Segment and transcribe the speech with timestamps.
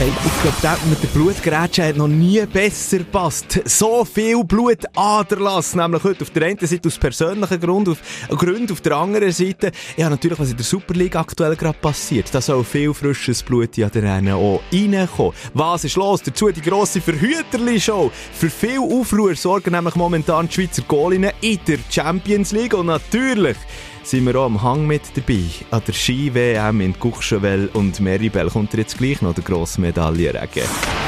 [0.00, 3.60] Ey, ich glaube, der mit der Blutgrätsche hat noch nie besser gepasst.
[3.66, 7.98] So viel Blut aderlassen, nämlich heute auf der einen Seite aus persönlichen Grund, auf,
[8.30, 12.34] Gründen, auf der anderen Seite, ja natürlich, was in der Superliga aktuell gerade passiert.
[12.34, 15.34] Da soll viel frisches Blut ja dann auch reinkommen.
[15.52, 16.22] Was ist los?
[16.22, 18.10] Dazu die grosse Verhüterli-Show.
[18.32, 23.56] Für viel Aufruhr sorgen nämlich momentan die Schweizer Goalinnen in der Champions League und natürlich
[24.02, 25.44] sind wir auch am Hang mit dabei.
[25.70, 30.64] An der Ski-WM in Courchevel und Meribel kommt jetzt gleich noch der grosse Medaillenregen.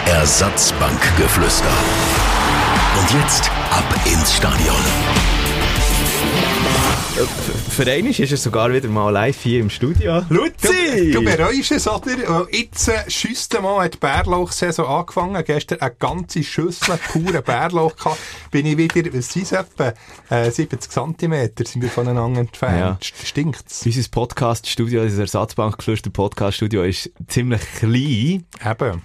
[0.06, 1.72] Ersatzbankgeflüster.
[2.98, 5.31] Und jetzt ab ins Stadion.
[7.26, 10.24] Für einen ist er sogar wieder mal live hier im Studio.
[10.28, 11.12] Luzi!
[11.12, 12.46] Du, du bereust es, oder?
[12.50, 15.44] Jetzt äh, schüsste mal hat die Bärlauch-Saison angefangen.
[15.44, 18.18] Gestern eine ganze Schüssel pure Bärlauch gehabt.
[18.50, 19.94] Bin ich wieder, was sind es etwa?
[20.30, 22.78] Äh, 70 cm sind wir voneinander entfernt.
[22.78, 23.24] Ja.
[23.24, 23.86] Stinkt's?
[23.86, 28.46] Unser Podcast-Studio, unser Ersatzbankgeflüster-Podcast-Studio ist ziemlich klein.
[28.64, 29.02] Eben.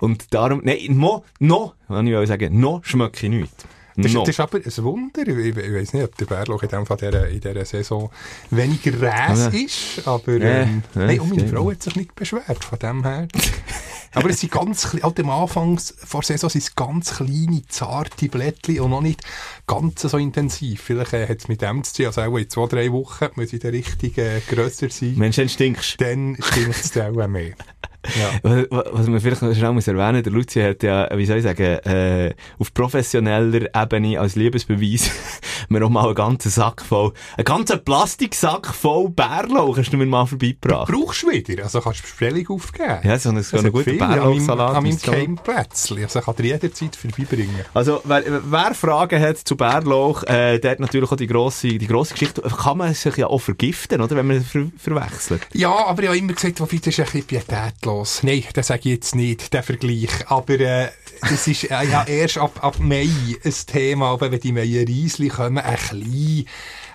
[0.00, 3.64] Und darum, nein, noch, noch, kann ich sagen, noch schmecke ich nichts.
[4.00, 4.22] Das, Noch.
[4.22, 5.26] das ist aber ein Wunder.
[5.26, 8.08] Ich, ich weiss nicht, ob der Bärlauch in, dem Fall dieser, in dieser Saison
[8.50, 9.48] weniger Räs Ja.
[9.48, 10.06] ist.
[10.06, 11.48] Aber ähm, ja, nein, und meine.
[11.48, 13.26] Frau hat sich nicht beschwert von dem her.
[14.14, 18.28] aber es sind ganz, kle- halt am Anfang vor Saison sind es ganz kleine, zarte
[18.28, 19.22] Blättchen und noch nicht
[19.66, 20.80] ganz so intensiv.
[20.82, 23.52] Vielleicht äh, hat es mit dem zu tun, also auch in zwei, drei Wochen muss
[23.52, 25.14] ich dann richtig äh, grösser sein.
[25.16, 27.52] Mensch, dann stinkst Dann stimmt es auch mehr.
[28.16, 28.30] Ja.
[28.42, 31.42] Was was man vielleicht noch schnell muss erwähnen der Luzi hat ja, wie soll ich
[31.42, 35.10] sagen, äh, auf professioneller Ebene als Liebesbeweis
[35.70, 40.06] mir auch mal einen ganzen Sack voll, einen ganzen Plastiksack voll Bärlauch hast du mir
[40.06, 40.92] mal vorbeigebracht.
[40.92, 41.64] Brauchst du wieder?
[41.64, 42.98] Also kannst du Bestellung aufgeben.
[43.02, 44.76] Ja, so einen, so an meinem, Bärlauchsalat.
[44.76, 46.02] an meinem Geheimplätzchen.
[46.02, 47.64] Also kann dir jederzeit vorbeibringen.
[47.74, 51.86] Also, wer, wer Fragen hat zu Bärlauch, äh, der hat natürlich auch die grosse, die
[51.86, 52.42] grosse Geschichte.
[52.42, 54.16] Kann man sich ja auch vergiften, oder?
[54.16, 55.46] Wenn man es ver verwechselt.
[55.52, 58.22] Ja, aber ich habe immer gesagt, das ist ein bisschen pietätlos.
[58.22, 60.08] Nein, das sage ich jetzt nicht, der Vergleich.
[60.26, 60.88] Aber äh,
[61.20, 63.08] das ist äh, ja erst ab, ab Mai
[63.44, 66.46] ein Thema, aber wenn die Meierriesli kommen, ein bisschen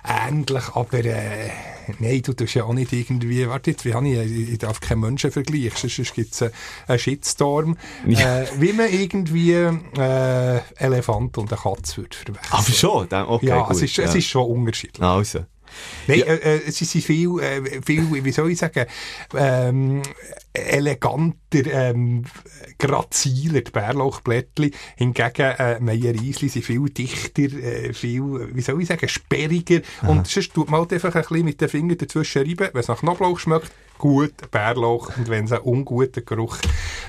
[0.04, 1.50] ähnlich, aber äh,
[1.98, 4.80] nein, du tust ja auch nicht irgendwie, warte jetzt, wie habe ich, ich, ich darf
[4.80, 6.52] keinen Menschen vergleichen, sonst, gibt es einen,
[6.86, 7.76] einen Shitstorm.
[8.06, 8.42] Ja.
[8.42, 12.52] Äh, wie man irgendwie äh, Elefant und eine Katze würde verwechseln.
[12.52, 13.08] Aber schon?
[13.08, 13.76] Dann, okay, ja, gut.
[13.76, 15.02] es, ist, es ist schon unterschiedlich.
[15.02, 15.46] Also.
[16.06, 18.86] Nein, äh, äh, sie sind viel, äh, viel, wie soll ich sagen,
[19.34, 20.02] ähm,
[21.54, 22.24] eleganter, ähm,
[22.78, 24.72] graziler, die Bärlauchblättli.
[24.96, 29.80] Hingegen, äh, Meierriesli sind viel dichter, äh, viel, wie soll ich sagen, sperriger.
[30.06, 32.68] Und sonst tut man halt einfach ein bisschen mit den Fingern dazwischen reiben.
[32.72, 35.16] Wenn es nach Knoblauch schmeckt, gut, Bärlauch.
[35.16, 36.58] Und wenn es einen unguten Geruch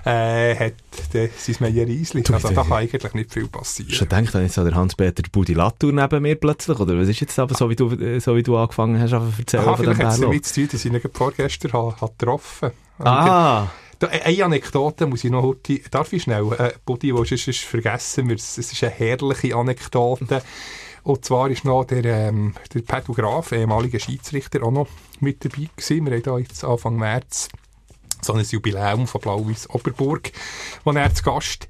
[0.05, 0.73] äh, hat,
[1.13, 2.23] dann sind es Meierriesli.
[2.31, 3.91] Also da kann eigentlich nicht viel passieren.
[3.91, 6.79] Schon denkt dann jetzt so der Hans-Peter Budi Latour neben mir plötzlich?
[6.79, 9.37] Oder was ist jetzt aber so, wie du, äh, so wie du angefangen hast, einfach
[9.39, 10.31] erzählen Aha, von dem vielleicht hat es Bärlauch?
[10.31, 13.09] damit zu tun, dass ich ihn vorgestern habe, habe getroffen habe.
[13.09, 13.71] Ah!
[13.99, 17.45] Da, äh, eine Anekdote muss ich noch heute, darf ich schnell, äh, Buddy, wo sonst
[17.45, 20.41] sonst vergessen es ist eine herrliche Anekdote.
[21.03, 24.87] Und zwar ist noch der, ähm, der Pädograf, ehemaliger Schiedsrichter, auch noch
[25.19, 26.05] mit dabei gewesen.
[26.05, 27.49] Wir haben da jetzt Anfang März
[28.25, 30.31] so ein Jubiläum von Blau-Weiß Oberburg,
[30.83, 31.67] wo er zu Gast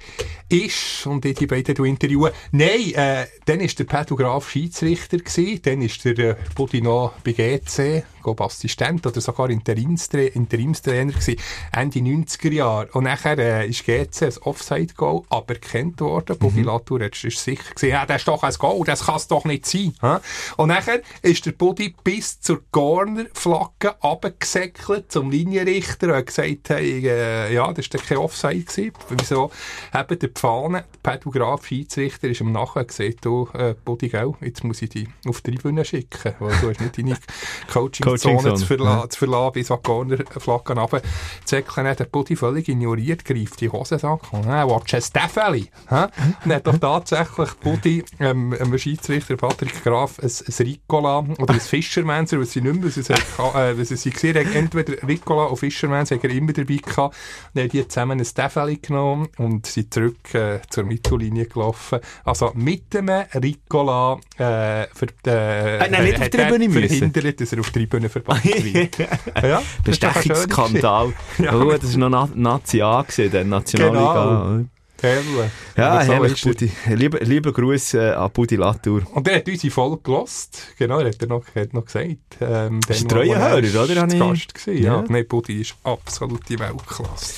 [0.47, 2.31] ist und ich die beiden interviewen.
[2.51, 7.33] Nein, äh, dann war der Pädograf Schiedsrichter, gewesen, dann ist der äh, Buddy noch bei
[7.33, 11.35] GC, glaub, Assistent oder sogar Interimstra Interimstrainer gewesen,
[11.71, 12.89] Ende 90er Jahre.
[12.93, 16.37] Und nachher äh, ist GC ein Offside-Goal aberkannt worden.
[16.37, 19.45] Buddy Latour ist sicher gesehen, ja, das ist doch ein Goal, das kann es doch
[19.45, 19.93] nicht sein.
[20.01, 20.17] hä?
[20.57, 27.07] Und nachher ist der Buddy bis zur Corner-Flagge runtergesäckelt zum Linienrichter und hat gesagt, hey,
[27.07, 28.91] äh, ja, das war kein Offside gewesen.
[29.09, 29.51] Wieso?
[29.93, 34.63] Eben der Pfahne, der Pädograf, Schiedsrichter, ist ihm nachher gesagt, du, äh, Buddy, gell, jetzt
[34.63, 37.17] muss ich dich auf die Tribüne schicken, weil du hast nicht deine
[37.71, 39.09] Coaching-Zone Coaching-Zone, zu, verla ja.
[39.09, 41.01] zu verlassen, bis an die Corner-Flagge runter.
[41.45, 45.69] Zäckeln hat der Buddy völlig ignoriert, greift die Hose an, und äh, watch a Steffeli.
[45.89, 51.59] Und hat doch tatsächlich Buddy, ähm, einem Schiedsrichter Patrick Graf, ein, ein Ricola oder ein
[51.59, 55.57] Fischermanser, was sie nicht mehr, was sie, äh, was sie gesehen haben, entweder Ricola oder
[55.57, 57.15] Fischermans, hat er immer dabei gehabt.
[57.53, 61.99] Dann haben die zusammen ein Steffeli genommen und sind zurück äh, zur Mittellinie gelaufen.
[62.23, 66.69] Also mit dem Ricola äh, für die, äh, nein, nicht auf hat die er Tribüne
[66.69, 67.11] müssen.
[67.11, 68.97] verhindert, dass er auf die Tribüne verbannt wird.
[69.41, 71.13] ja, das ist doch eine schöne Bestechungsskandal.
[71.37, 71.45] Ja.
[71.45, 74.43] Ja, gut, das war noch Na Nazi A, gewesen, der Nationalliga.
[74.43, 74.65] Genau.
[75.01, 75.51] Herrlich.
[75.75, 76.51] Ja, so herrlich, ist er.
[76.53, 76.71] Budi.
[76.95, 79.01] Lieber, lieber Gruß äh, an Budi Latour.
[79.13, 80.57] Und er hat unsere Folge gelost.
[80.77, 82.17] Genau, er hat er noch, hat noch gesagt.
[82.39, 84.07] Ähm, Ist dann, treuer er Hörer, oder?
[84.07, 84.95] Ich- Gast gewesen, ja.
[84.95, 85.03] Ja.
[85.07, 87.33] Nein, Buddy ist absolute Weltklasse.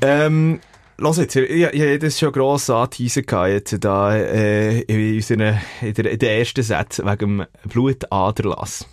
[0.00, 0.60] Ähm,
[0.98, 5.94] Los jetzt, ich, ich, ich das schon gross angeteasert jetzt da, äh, in, unseren, in,
[5.94, 8.86] der, in den ersten Sätzen wegen dem Blutaderlass.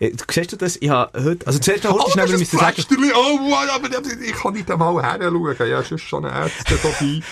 [0.00, 0.76] Äh, Siehst du das?
[0.76, 2.84] Ich habe heute, also zuerst noch Oh, heute schnell das müssen sagen.
[3.14, 3.88] Oh, wow, aber
[4.22, 5.56] ich kann nicht einmal her schauen.
[5.70, 7.20] Ja, es ist schon ein Ärzte dabei.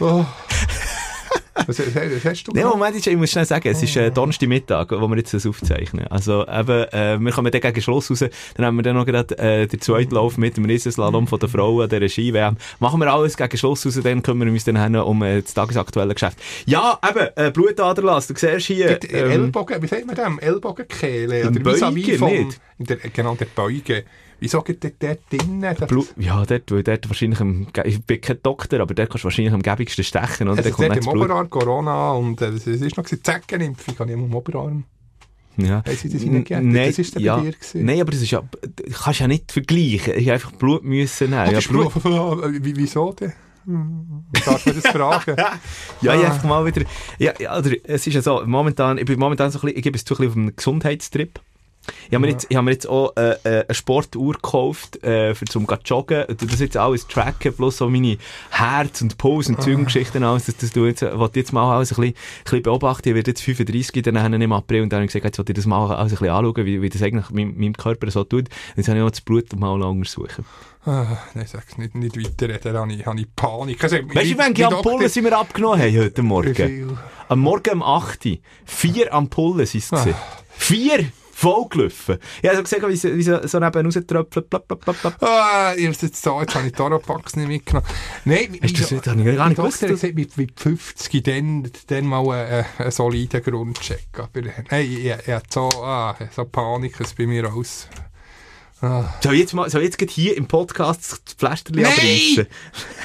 [0.00, 0.24] Oh.
[1.66, 2.74] Was, was, hast du gemacht?
[2.74, 6.06] Moment, ich muss schnell sagen, es ist äh, Donnerstagmittag, wo wir jetzt das aufzeichnen.
[6.08, 8.24] Also eben, äh, wir kommen dann gegen Schluss raus,
[8.56, 11.48] dann haben wir dann noch gerade äh, den zweiten Lauf mit dem Riesenslalom von der
[11.48, 12.56] Frauen, der Ski-WM.
[12.80, 16.14] Machen wir alles gegen Schluss raus, dann kümmern wir uns dann um äh, das tagesaktuelle
[16.14, 16.38] Geschäft.
[16.66, 18.98] Ja, eben, äh, Blutaderlass, du siehst hier...
[19.12, 20.38] Ähm, Ellbogen, wie sagt man dem?
[20.40, 21.48] Ellbogenkehle?
[21.48, 21.60] Oder
[22.18, 22.60] vom- nicht?
[22.78, 24.04] Der, genau, der Beuge.
[24.40, 25.76] Wieso geht der dort drinnen?
[26.18, 29.54] Ja, dort, weil dort wahrscheinlich, am, ich bin kein Doktor, aber dort kannst du wahrscheinlich
[29.54, 30.62] am gäbigsten stechen, oder?
[30.62, 31.24] Kommt dort nicht im Blut.
[31.24, 34.84] Oberarm Corona und äh, es ist noch Zeckenimpfung habe ich am Oberarm.
[35.56, 35.84] Ja.
[35.86, 36.72] Haben Sie das N- hineingegeben?
[36.72, 37.36] Nein, Das ist ja.
[37.36, 37.84] bei dir gewesen?
[37.84, 38.42] Nein, aber das ist ja,
[39.04, 40.14] kannst ja nicht vergleichen.
[40.16, 41.52] Ich einfach Blut müssen nehmen.
[41.52, 41.94] Ja, Blut.
[42.04, 43.32] Wie, wieso denn?
[44.44, 45.36] Darf man das fragen?
[46.02, 46.26] Ja, ich Ah.
[46.26, 46.82] einfach mal wieder,
[47.18, 49.82] ja, ja, oder, es ist ja so, momentan, ich bin momentan so ein bisschen, ich
[49.84, 51.40] gebe es zu ein bisschen auf einen Gesundheitstrip.
[52.08, 55.34] Ich habe mir, jetzt, ich habe mir jetzt auch äh, äh, eine Sportuhr gekauft, äh,
[55.34, 56.24] für zum joggen.
[56.24, 58.18] Und das jetzt alles tracken, plus so meine
[58.50, 60.46] Herz- und Puls- und Zeugengeschichten alles.
[60.46, 61.04] Das, das du jetzt,
[61.34, 63.08] jetzt mal alles ein bisschen, ein bisschen beobachten.
[63.08, 65.56] Ich werde jetzt 35 dann im April und dann habe ich gesagt, jetzt wollte ich
[65.56, 68.48] das mal alles ein bisschen anschauen, wie, wie das eigentlich meinem, meinem Körper so tut.
[68.76, 70.44] Jetzt habe ich auch das Blut mal untersuchen.
[70.86, 73.82] Ah, Nein, sag's nicht, nicht weiterreden, da habe ich, habe ich Panik.
[73.82, 76.98] Also, Weißt du, wie viele Ampullen sind wir abgenommen haben heute Morgen?
[77.28, 78.36] Am Morgen um 8 Uhr.
[78.66, 79.90] Vier Ampullen sind es.
[79.90, 80.14] gewesen.
[80.50, 81.06] Vier!
[81.34, 82.18] Vollgelaufen.
[82.42, 85.22] Ich habe so gesehen, wie sie, wie sie so neben plapp.
[85.22, 87.86] Ah, ihr seid jetzt da, jetzt habe ich die Tarapax nicht mitgenommen.
[88.24, 89.06] Nein, Hast du das nicht?
[89.06, 89.80] Habe ich gar nicht gewusst.
[89.80, 94.08] Gesagt, mit, mit 50 dann, dann mal einen, einen soliden Grundcheck.
[94.16, 97.88] Aber nein, ich, ich, ich hatte so, ah, so Panik, es bei mir aus.
[98.80, 99.04] Ah.
[99.22, 101.92] Soll ich jetzt, mal, soll ich jetzt hier im Podcast das Pflasterli Nein!
[101.92, 102.46] abreißen?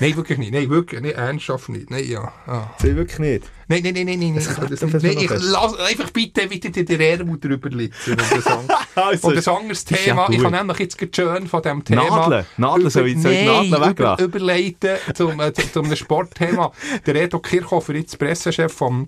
[0.02, 0.52] Nein, wirklich nicht.
[0.52, 1.16] Nein, wirklich nicht.
[1.16, 1.90] Ernsthaft nicht.
[1.90, 2.34] Nein, ja.
[2.48, 2.72] Ah.
[2.80, 3.44] Soll ich wirklich nicht?
[3.70, 4.36] Nein, nein, nein, nein, nein.
[4.36, 5.22] Das nein, das nicht.
[5.22, 8.12] ich lass einfach bitte wieder den Ärmel drüber litzen.
[8.14, 10.28] Und das, an- Also, und ein anderes ist ja Thema.
[10.30, 12.04] ich kann nämlich jetzt gerade schön von diesem Thema.
[12.10, 12.46] Nadeln.
[12.58, 14.26] Nadeln, soll ich- soll ich Nein, Nadeln über, weglassen?
[14.26, 16.72] überleiten zum, äh, zum, zum einem Sportthema.
[17.06, 19.08] Der Edo Kirchhofer, jetzt Pressechef vom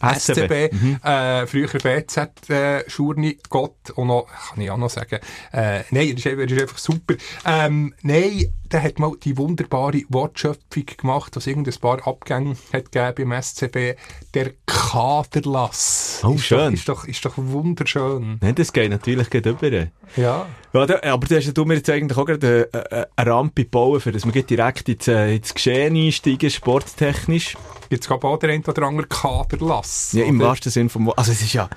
[0.00, 1.00] SCB, Mhm.
[1.02, 5.18] äh, früher BZ, äh, Schurni, Gott, und noch, kann ich auch noch sagen,
[5.52, 7.14] äh, nein, er ist, er ist einfach super.
[7.46, 13.30] Ähm, nein, der hat mal die wunderbare Wortschöpfung gemacht, dass irgendein paar Abgänge hat gegeben
[13.30, 13.94] beim SCB,
[14.34, 16.20] der Kaderlass.
[16.24, 16.58] Oh, ist schön.
[16.58, 18.38] Doch, ist, doch, ist doch wunderschön.
[18.40, 19.70] Nein, das geht natürlich gerade über.
[20.16, 20.46] Ja.
[20.72, 23.62] Ja, da, aber du hast du mir jetzt eigentlich auch gerade eine, eine, eine Rampe
[23.62, 27.56] gebaut, für dass wir direkt ins, äh, ins Geschehen einsteigen, sporttechnisch.
[27.90, 30.14] Jetzt gab auch der ein oder andere Kaderlass.
[30.14, 31.12] Ja, im wahrsten Sinne vom.
[31.14, 31.70] Also es ist ja,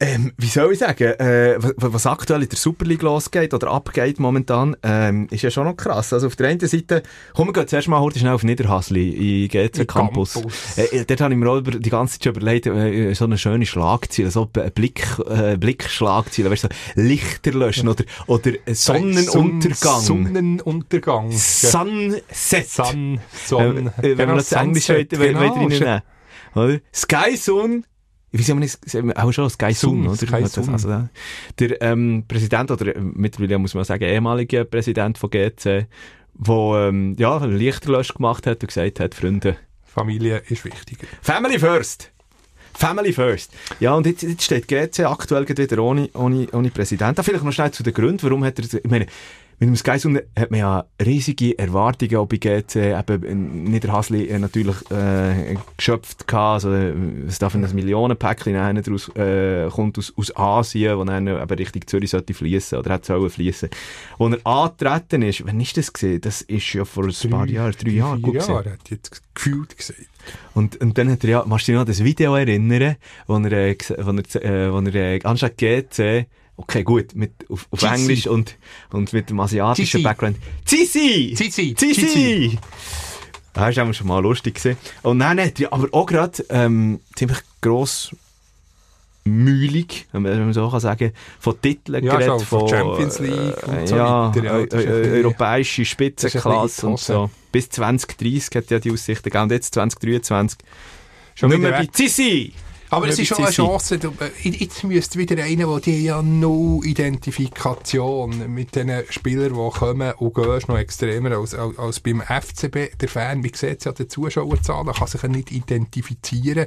[0.00, 3.68] ähm, wie soll ich sagen, äh, was, was aktuell in der Super League losgeht oder
[3.72, 6.12] abgeht momentan, ähm, ist ja schon noch krass.
[6.12, 7.02] Also auf der einen Seite,
[7.34, 10.34] komm, wir gehen zuerst mal heute schnell auf Niederhasli in GC Campus.
[10.34, 10.78] Campus.
[10.78, 13.38] Äh, dort habe ich mir auch über, die ganze Zeit schon überlegt, äh, so eine
[13.38, 20.00] schöne Schlagzeile, so ein Blick, äh, Blickschlagzeile, weißt du, so Lichter löschen oder, oder Sonnenuntergang.
[20.00, 21.32] Sonnenuntergang.
[21.32, 22.68] Sunset.
[22.68, 23.92] Sun, Sonne.
[23.98, 25.40] Äh, wenn wir noch das Englische weiter genau.
[25.40, 26.02] reinnehmen.
[26.54, 26.78] Oder?
[26.94, 27.84] Sky Sun.
[28.32, 28.46] Das?
[28.46, 30.16] Sagen wir Auch schon Sky Sun, oder?
[30.16, 30.68] Sky Sun.
[30.70, 31.08] Also,
[31.58, 35.86] der ähm, Präsident, oder äh, mittlerweile muss man sagen, ehemaliger Präsident von GC,
[36.34, 41.06] wo ähm, ja, Lichterlösch gemacht hat und gesagt hat, Freunde, Familie ist wichtiger.
[41.22, 42.12] Family first.
[42.74, 43.52] Family first.
[43.80, 47.18] Ja, und jetzt, jetzt steht GC aktuell wieder ohne, ohne, ohne Präsident.
[47.18, 49.06] Da vielleicht noch schnell zu den Gründen, warum hat er, ich meine,
[49.60, 54.26] mit dem Sky Sun hat man ja riesige Erwartungen auch bei GC, eben in Niederhasli
[54.28, 56.92] äh, natürlich äh, geschöpft gehabt, also äh,
[57.26, 61.86] es darf ein Millionenpäckchen rein daraus, äh, kommt aus, aus Asien, wo dann eben Richtung
[61.86, 63.68] Zürich sollte fließen oder hat sollen fließen.
[64.18, 66.20] Wo er angetreten ist, wann ist das gesehen?
[66.20, 68.34] Das ist ja vor ein paar Jahren, drei Jahren, Vier.
[68.40, 69.98] Jahre, hat jetzt gefühlt gesagt.
[70.54, 72.96] Und, und dann hat er ja, machst du dich noch an das Video erinnern,
[73.26, 76.26] wo er, äh, ges- wo er, äh, wo er äh, anstatt GC,
[76.58, 77.82] okay, gut, mit, auf, auf.
[77.82, 78.56] Englisch und,
[78.92, 80.02] und mit dem asiatischen Zizi.
[80.02, 80.36] Background.
[80.66, 81.32] Zizi!
[81.34, 81.74] Zizi!
[81.74, 82.58] Zizi!
[83.54, 84.54] Das war schon mal lustig.
[84.54, 84.76] Gewesen.
[85.02, 88.14] Und dann hat er aber auch gerade ähm, ziemlich gross
[89.24, 93.88] mühlig, wenn man, so kann sagen, von Titeln Ja, geredet, so von Champions League und
[93.88, 97.30] so ja, weiter, ja, eu- eu- europäische Spitzenklasse und so.
[97.52, 99.44] Bis 2030 hat ja die Aussichten gegeben.
[99.44, 100.58] Und jetzt 2023.
[101.34, 101.92] Schon Nicht mehr bei weg.
[102.90, 103.50] Aber es ist schon eine.
[103.52, 103.96] Chance.
[103.96, 110.12] Äh, Jetzt müsste wieder einer, der die ja null Identifikation mit den Spielern, die kommen
[110.12, 112.98] und gehen, noch extremer als, als, als beim FCB.
[113.00, 116.66] Der Fan, wie sieht es ja die Zuschauerzahlen, kann sich ja nicht identifizieren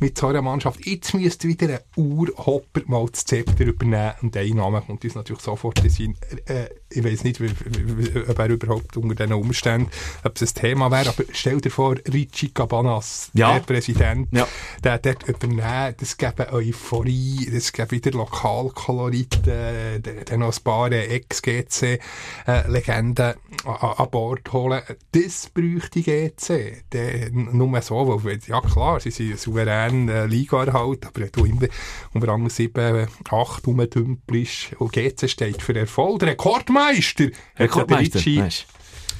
[0.00, 0.84] mit so einer Mannschaft.
[0.86, 5.42] Jetzt müsste wieder ein Urhopper mal das Zepter übernehmen und der Name kommt uns natürlich
[5.42, 6.14] sofort in Sinn.
[6.46, 9.90] Äh, ich weiß nicht, ob er überhaupt unter diesen Umständen,
[10.24, 13.54] ob es ein Thema wäre, aber stell dir vor, Richie Cabanas, Ja.
[13.54, 14.46] der Präsident, Ja.
[14.82, 20.90] der dort übernehmen, das gibt Euphorie, das gibt wieder Lokalkolorit, äh, dann noch ein paar
[20.92, 24.82] äh, Ex-GC-Legenden an, an Bord holen.
[25.12, 26.84] Das bräuchte GC.
[26.92, 31.66] Der, nur so, weil, ja klar, sie sind souverän äh, Liga-Erhalt, aber wenn du immer
[32.14, 36.20] unter anderem 7, 8 rumdümpelst und GC steht für Erfolg.
[36.20, 37.28] Der Rekordmeister!
[37.58, 38.18] Rekordmeister.
[38.18, 38.66] Weisst.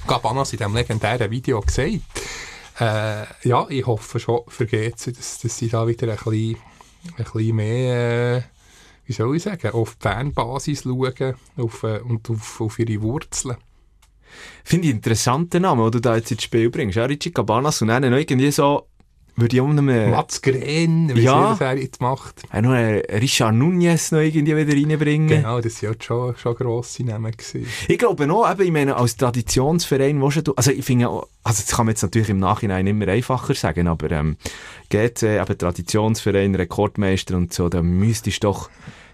[0.07, 2.01] Gabanas in diesem legendären Video gesagt.
[2.79, 6.57] Äh, ja, ich hoffe schon für GC, dass, dass sie da wieder ein bisschen,
[7.17, 8.43] ein bisschen mehr, äh,
[9.07, 13.57] wie soll ich sagen, auf die Fanbasis schauen auf, äh, und auf, auf ihre Wurzeln.
[14.63, 16.97] Finde ich interessanten Namen, den du da jetzt ins Spiel bringst.
[16.97, 18.87] Ja, Richie Cabanas und dann irgendwie so,
[19.41, 21.51] würde ich auch noch mehr, Mats Gren, wie ja.
[21.51, 22.43] das er jetzt macht.
[22.51, 25.29] auch noch einen Richard Nunez noch irgendwie wieder reinbringen.
[25.29, 27.33] Genau, das waren ja schon, schon grosse Namen.
[27.33, 27.67] Gewesen.
[27.87, 31.69] Ich glaube noch, eben, ich meine, als Traditionsverein, wo du, also ich finde, also das
[31.69, 34.37] kann man jetzt natürlich im Nachhinein immer einfacher sagen, aber ähm,
[34.91, 38.71] GC, eben Traditionsverein, Rekordmeister und so, da müsstest du doch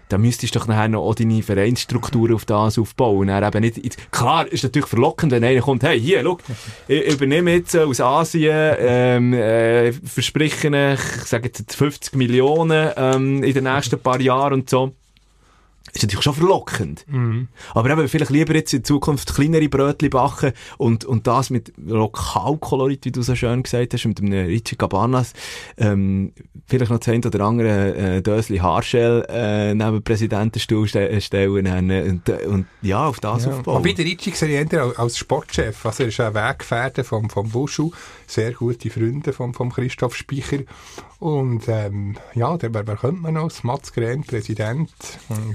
[0.09, 3.29] da müsstest du doch nachher noch auch deine Vereinsstruktur auf das aufbauen.
[3.29, 6.37] Und eben nicht, klar, ist natürlich verlockend, wenn einer kommt, hey, hier, schau,
[6.87, 12.91] ich übernehme jetzt äh, aus Asien, ähm, äh, verspreche ich, ich sage jetzt 50 Millionen
[12.95, 14.93] ähm, in den nächsten paar Jahren und so.
[15.95, 17.05] Ist natürlich schon verlockend.
[17.73, 23.05] Aber eben, vielleicht lieber jetzt in Zukunft kleinere Brötchen backen und, und das mit Lokalkolorit,
[23.05, 25.31] wie du so schön gesagt hast, mit einem Richie Cabanas,
[25.77, 26.33] ähm,
[26.67, 32.01] vielleicht noch eine oder andere äh, Dösli Haarschell äh, neben den Präsidentenstuhl ste stellen äh,
[32.09, 33.51] und, und ja, auf das Ja.
[33.51, 33.77] aufbauen.
[33.77, 35.85] Aber der Ricci sehe ich als Sportchef.
[35.85, 37.91] Also er ist ein Weggefährte vom, vom Wuschu,
[38.27, 40.59] sehr gute Freunde vom, vom Christoph Speicher.
[41.19, 43.63] Und ähm, ja, der, wer, wer könnte man noch?
[43.63, 44.91] Mats Gren, Präsident,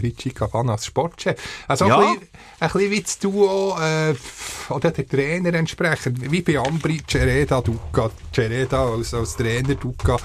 [0.02, 1.36] Ricci Cabanas, Sportchef.
[1.68, 1.98] Also Ja.
[1.98, 2.28] ein, bisschen,
[2.60, 4.14] ein bisschen wie das Duo äh,
[4.70, 6.30] oder der Trainer entsprechend.
[6.30, 8.10] Wie bei Ambri, Cereda, Duca.
[8.34, 10.16] Cereda als, als Trainer, Duca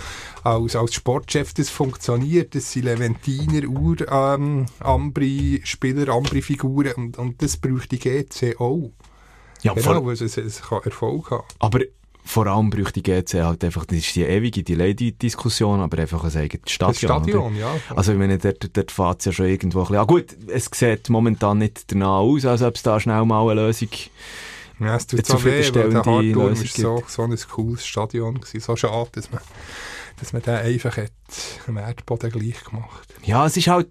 [0.43, 1.53] als, als Sportchef.
[1.53, 2.55] Das funktioniert.
[2.55, 8.91] Das sind Leventiner, Ur, ähm, Ambri-Spieler, Ambri-Figuren und, und das bräuchte GC auch.
[9.61, 11.43] ja, Genau, weil es, es, es kann Erfolg haben.
[11.59, 11.79] aber
[12.25, 16.35] vor allem bräuchte die GC halt einfach, das ist die ewige Delay-Diskussion, aber einfach ein
[16.35, 16.91] eigenes Stadion.
[16.91, 17.71] Das Stadion, ja.
[17.95, 20.07] Also, ich meine, dort, dort fährt es ja schon irgendwo ein bisschen an.
[20.07, 23.89] Gut, es sieht momentan nicht danach aus, als ob es da schnell mal eine Lösung
[24.79, 28.59] Ja, es tut so weh, weil der Lösung ist so, so ein cooles Stadion gewesen.
[28.59, 29.41] So schade, dass man,
[30.19, 31.11] dass man den einfach hat
[31.67, 33.13] am Erdboden gleich gemacht.
[33.23, 33.87] Ja, es ist halt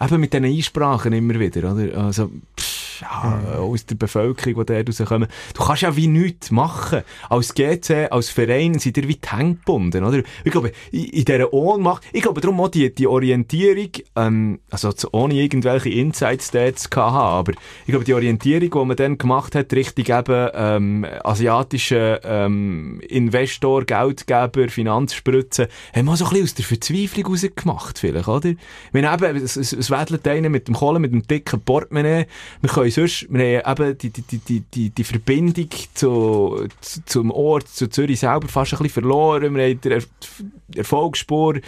[0.00, 2.06] eben mit diesen Einsprachen immer wieder, oder?
[2.06, 5.28] Also, pff, ja, aus der Bevölkerung, die dort rauskommen.
[5.54, 7.02] Du kannst ja wie nichts machen.
[7.28, 10.22] Als GC, als Verein sind ihr wie gebunden, oder?
[10.44, 15.34] Ich glaube, in, dieser Ohnmacht, ich glaube darum auch die, die Orientierung, ähm, also ohne
[15.34, 20.06] irgendwelche Inside-Stats zu haben, aber ich glaube, die Orientierung, die man dann gemacht hat, Richtung
[20.06, 27.26] eben, ähm, asiatische, ähm, Investor, Geldgeber, Finanzspritzen, haben wir so ein bisschen aus der Verzweiflung
[27.26, 28.52] rausgemacht, vielleicht, oder?
[28.92, 32.26] Wenn eben, es, es, es wedelt einer mit dem Kohlen, mit dem dicken Portemonnaie,
[32.60, 37.30] wir können sonst, wir haben eben die, die, die, die, die, Verbindung zu, zu, zum
[37.30, 41.60] Ort, zu Zürich selber fast ein bisschen verloren, wir haben die Erfolgsspur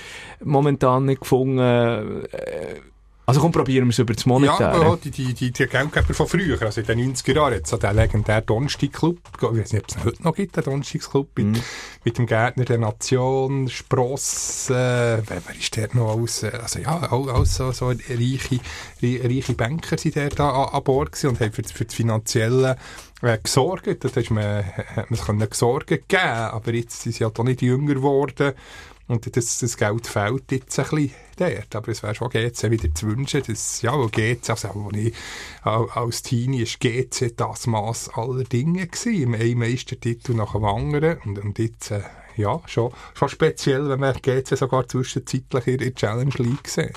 [0.42, 2.80] momentan nicht gefunden, äh,
[3.28, 4.86] also komm, probieren wir es über das Ja, Monetäre.
[4.86, 7.76] auch die, die, die, die Geldgeber von früher, also in den 90er Jahren, jetzt so
[7.76, 11.56] der legendäre Donnerstag-Club, ich weiß nicht, ob es heute noch gibt, den Donnerstagsclub, mit, Mhm.
[12.04, 16.78] mit dem Gärtner der Nation, Spross, äh, wer, wer ist der noch aus, äh, also
[16.78, 18.60] ja, auch, auch so, so reiche,
[19.02, 21.84] rei- reiche Banker sind der da an, an Bord gewesen und haben für, das- für
[21.84, 22.76] das Finanzielle
[23.22, 27.38] äh, gesorgt, das ist man, hat man können Sorgen geben, aber jetzt sind sie halt
[27.38, 28.52] auch nicht jünger geworden,
[29.06, 31.74] und das, das Geld fehlt jetzt ein bisschen dort.
[31.76, 35.14] Aber es wäre schon GC wieder zu wünschen, dass, ja, GC, also wo ich
[35.64, 39.34] au- als Teenie ist GC das Maß aller Dinge gewesen.
[39.34, 41.18] Ein Meistertitel nach dem anderen.
[41.24, 42.02] Und, und jetzt, äh,
[42.36, 46.92] ja, schon, schon speziell, wenn man GC sogar zwischenzeitlich in der Challenge League sieht.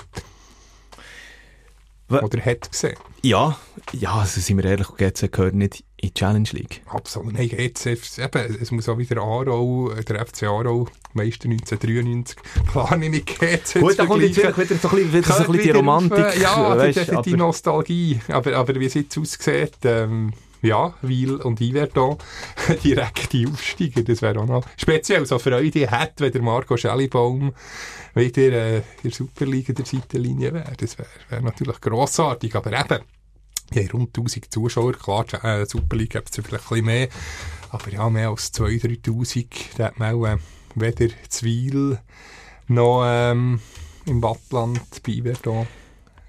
[2.20, 2.96] Oder hat gesehen.
[3.22, 3.56] Ja,
[3.92, 6.82] ja, also sind wir ehrlich, GC gehört nicht in die Challenge League.
[6.86, 7.34] Absolut.
[7.34, 7.86] Nein, GC,
[8.18, 12.36] eben, es muss auch wieder Aarau, äh, der FC Aarau, Meister 1993,
[12.72, 15.52] klar nicht mit GC Gut, da kommt jetzt wieder so ein bisschen, wieder so ein
[15.52, 18.20] bisschen die Romantik, auf, äh, ja, weißt, die, die, die Nostalgie.
[18.28, 22.18] Aber, aber wie es jetzt aussieht, ähm, ja, Weil und Iverdon
[22.84, 24.02] direkte Aufsteiger.
[24.02, 27.52] Das wäre auch noch speziell so Freude hat, wenn der Marco Schellibaum
[28.14, 30.72] wieder äh, in Superliga der Seitenlinie wäre.
[30.76, 33.04] Das wäre wär natürlich grossartig, aber eben,
[33.72, 37.08] ja, rund 1000 Zuschauer, klar, äh, Superliga gibt es vielleicht ein bisschen mehr,
[37.70, 40.36] aber ja, mehr als 2'000, 3'000, da hat man auch äh,
[40.74, 42.00] weder Zweil
[42.68, 43.60] noch ähm,
[44.06, 45.66] im Wattland bei Iverdon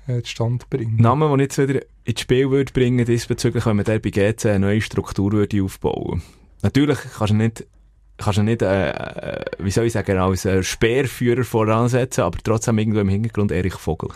[0.07, 0.97] äh, zustande bringen.
[0.97, 4.45] Namen, den ich jetzt wieder ins Spiel würde bringen diesbezüglich, wenn man der bei GC
[4.45, 6.21] eine neue Struktur würde aufbauen
[6.61, 7.67] Natürlich kannst du nicht,
[8.17, 12.77] kannst du nicht äh, äh, wie soll ich sagen, als äh, Speerführer voransetzen, aber trotzdem
[12.77, 14.09] irgendwo im Hintergrund Erich Vogel.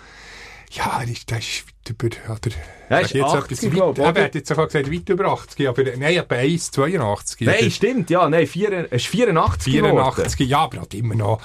[0.72, 2.56] Ja, das ist, das ist weit über, oder?
[2.89, 5.68] Ja, ist jetzt 80, etwas glaub, weit, er hat jetzt sogar gesagt, weit über 80,
[5.68, 7.42] aber nein, etwa 1, 82.
[7.42, 10.13] Nein, stimmt, ja, nein, vier, es ist 84 geworden.
[10.13, 11.42] 84, ja, aber hat immer noch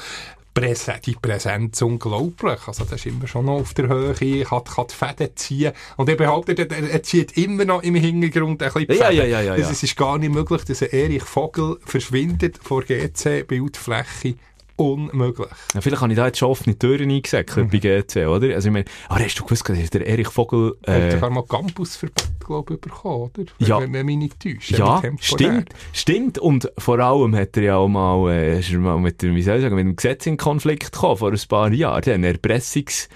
[0.55, 2.59] Präse die Präsenz unglaublich.
[2.67, 5.73] Also, das ist immer schon noch auf der Höhe, kann, kann die Fäden ziehen.
[5.97, 9.17] Und er behauptet, er, er zieht immer noch im Hintergrund ein bisschen die Ja, Fäden.
[9.19, 9.53] ja, ja, ja, ja.
[9.53, 14.35] Also, es ist gar nicht möglich, dass ein Erich Vogel verschwindet vor GC-Bildfläche.
[14.77, 15.49] Unmöglich.
[15.75, 18.55] Ja, vielleicht habe ich da jetzt schon offene Türen eingesäckelt bei GC, oder?
[18.55, 20.75] Also ich meine, aber hast du gewusst, dass der Erich Vogel...
[20.83, 23.45] Er hat Äh, sogar mal Campusverbot, glaube ich, bekommen, oder?
[23.59, 23.81] Ja.
[23.81, 24.71] wenn, wenn mich nicht täuscht.
[24.71, 26.39] ja, stimmt, stimmt.
[26.39, 29.43] Und vor allem hat er ja auch mal, äh, ist er mal mit, dem, wie
[29.43, 32.13] soll ich sagen, mit dem Gesetz in Konflikt gekommen, vor ein paar Jahren.
[32.13, 33.09] Ein Erpressungs...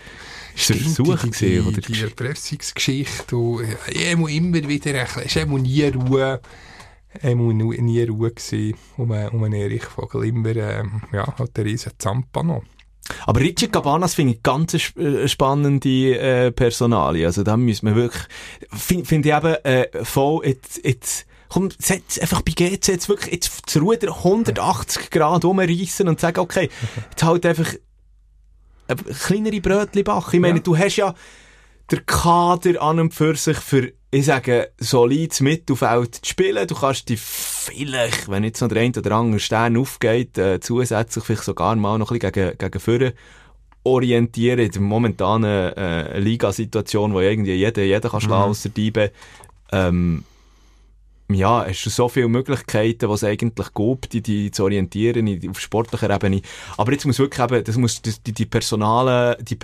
[0.68, 1.80] Der Versuch die, die, oder?
[1.82, 3.36] die Erpressungsgeschichte.
[3.36, 6.40] Und, ja, er muss immer wieder, es ist immer nie Ruhe.
[7.34, 10.24] Muss nie, nie Ruhe gewesen, um, um einen Erich Vogel.
[10.26, 12.62] Immer, ähm, ja, hat der riesen Zampano.
[13.26, 17.24] Aber Richard Cabanas finde ich ganz eine sp- äh, spannende äh, Personalie.
[17.26, 18.24] Also da müssen wir wirklich,
[18.72, 23.32] finde find ich eben äh, voll jetzt, jetzt komm, setz einfach bei GC jetzt wirklich
[23.32, 26.68] jetzt das Ruder 180 Grad umreißen und sagen, okay,
[27.10, 27.72] jetzt halt einfach
[28.88, 28.94] äh,
[29.26, 30.34] kleinere Brötchen backen.
[30.34, 30.62] Ich meine, Ja.
[30.62, 31.14] du hast ja
[31.92, 36.66] der Kader an und für sich für, ich sage, solides Mittelfeld zu spielen.
[36.66, 41.24] Du kannst dich vielleicht, wenn jetzt noch der ein oder andere Stern aufgeht, äh, zusätzlich
[41.24, 43.14] vielleicht sogar mal noch ein bisschen gegen, gegen vorne
[43.82, 49.12] orientieren in der momentanen äh, Ligasituation, wo irgendwie jeder, jeder kann schlagen, ausser Diebe.
[49.70, 50.24] Ähm,
[51.28, 55.60] ja, hast du so viele Möglichkeiten, was es eigentlich gibt, die, die zu orientieren auf
[55.60, 56.42] sportlicher Ebene.
[56.76, 59.56] Aber jetzt muss wirklich eben, das muss, das, die, die Personale, die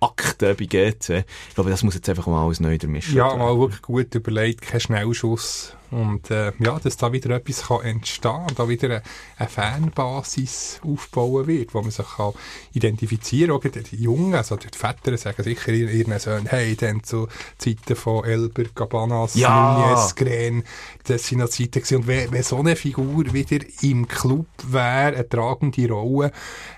[0.00, 3.16] Personalakte bei GC, ich glaube, das muss jetzt einfach mal alles neu durchmischen.
[3.16, 5.74] Ja, mal wirklich gut überlegt, kein Schnellschuss.
[5.90, 9.02] Und äh, ja, dass da wieder etwas kann entstehen kann, da wieder eine,
[9.38, 12.32] eine Fanbasis aufbauen wird, wo man sich kann
[12.72, 13.72] identifizieren kann.
[13.72, 17.26] Auch die Jungen, also die Väter sagen sicher ihren ihren Söhnen, hey, dann zu
[17.58, 19.88] Zeiten von Elber, Cabanas, Ja.
[19.88, 20.62] Nunez, Gren,
[21.08, 21.96] das sind noch Zeiten gewesen.
[21.96, 26.30] Und wenn, wenn so eine Figur wieder im Club wäre, eine tragende Rolle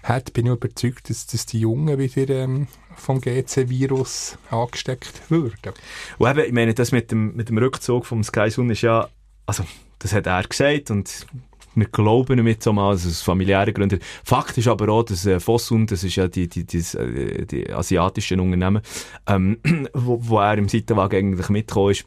[0.05, 5.73] hat, bin ich überzeugt, dass, dass die Jungen wieder ähm, vom GC-Virus angesteckt würden.
[6.19, 9.09] Und eben, ich meine, das mit dem, mit dem Rückzug vom Sky Sun ist ja,
[9.47, 9.65] also,
[9.99, 11.27] das hat er gesagt und
[11.75, 14.01] wir glauben ihm jetzt auch mal, also aus familiären Gründen.
[14.25, 17.73] Fakt ist aber auch, dass äh, Fosun, das ist ja die, die, die, äh, die
[17.73, 18.83] asiatischen Unternehmen,
[19.27, 19.59] ähm,
[19.95, 22.05] wo, wo er im Seitenwagen eigentlich mitgekommen ist,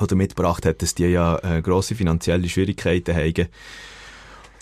[0.00, 3.48] oder mitgebracht hat, dass die ja äh, grosse finanzielle Schwierigkeiten haben.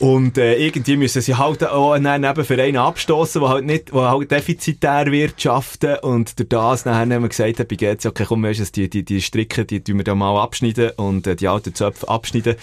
[0.03, 4.33] Und äh, irgendwie müssen sie halt auch einen Nebenverein abstoßen, der halt nicht, wo halt
[4.33, 8.81] defizitär wirtschaften und durch das nachher haben wir gesagt bei GC, okay, komm, weisst du,
[8.81, 12.09] die, die, die Stricke, die tun wir da mal abschneiden und äh, die alten Zöpfe
[12.09, 12.57] abschneiden.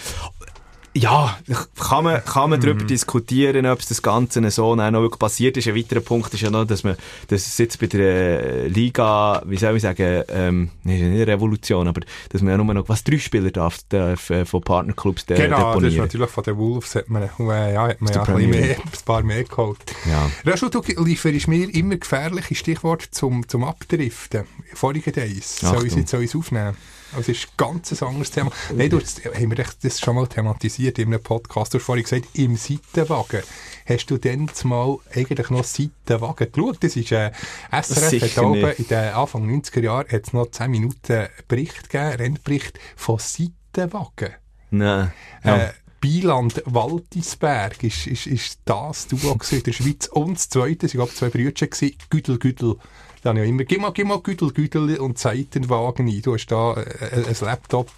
[0.99, 1.37] Ja,
[1.79, 5.67] kann man, kann man darüber diskutieren, ob es das Ganze so noch wirklich passiert ist.
[5.67, 9.41] Ein weiterer Punkt ist ja noch, dass man, dass es jetzt bei der äh, Liga,
[9.45, 13.03] wie soll ich sagen, ähm, nicht eine Revolution, aber dass man ja nur noch, was,
[13.03, 15.97] drei Spieler darf, darf äh, von Partnerclubs de Genau, das ist deponieren.
[16.03, 19.23] natürlich von den Wolves hat man, äh, ja, hat man ja ein, mehr, ein paar
[19.23, 19.77] mehr geholt.
[20.05, 20.29] Ja.
[20.45, 24.43] Rachel, du lieferst mir immer gefährliche Stichworte zum, zum Abdriften.
[24.73, 25.59] Vorige Days.
[25.59, 26.75] Soll ich es aufnehmen?
[27.11, 28.51] Also, es ist ein ganz anderes Thema.
[28.75, 31.73] Nein, du hast, haben wir das schon mal thematisiert in einem Podcast.
[31.73, 33.43] Du hast vorhin gesagt, im Seitenwagen.
[33.85, 36.77] Hast du denn mal eigentlich noch Seitenwagen geschaut?
[36.81, 37.31] Das ist, äh,
[37.71, 42.79] SRF hat oben in den Anfang 90er Jahren hat's noch 10 Minuten Bericht gegeben, Rennbericht
[42.95, 44.35] von Seitenwagen.
[44.71, 45.11] Nein.
[45.43, 45.57] Ja.
[45.57, 50.07] Äh, Bieland Waltisberg ist, ist, ist das Duo in der Schweiz.
[50.07, 52.77] Und das zweite, es waren zwei Brüder, gewesen, Güdel Güdel.
[53.21, 56.21] Da habe immer, gib mal, gib mal Güdel Güdel und Seitenwagen ein.
[56.21, 57.91] Du hast da äh, ein Laptop.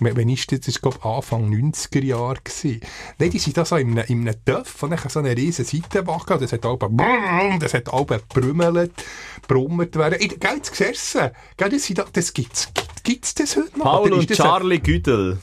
[0.00, 0.60] Wenn ist das?
[0.60, 2.80] Das war, Anfang 90er Jahre gewesen.
[3.18, 5.64] Nein, die sind da so in einem, in einem Töpf und dann so einen riesen
[5.64, 6.38] Seitenwagen.
[6.40, 8.92] Das hat alle, das hat alle gebrümmelt,
[9.48, 10.18] brummert werden.
[10.18, 11.30] Gell, das gesessen.
[11.56, 12.68] Gell, das, da- das gibt's,
[13.02, 13.84] gibt's das heute noch?
[13.84, 15.38] Paul und ein- Charlie Güdel.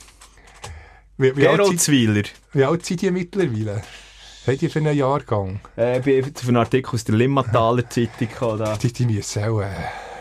[1.17, 2.23] Wie, wie, Gerold Zweiler.
[2.53, 3.81] wie alt sind die mittlerweile?
[4.45, 5.59] Haben die für einen Jahrgang?
[5.77, 8.77] Äh, ich bin für einen Artikel aus der Limmataler Zeitung gekommen.
[8.81, 9.67] Die, die müssen auch, äh,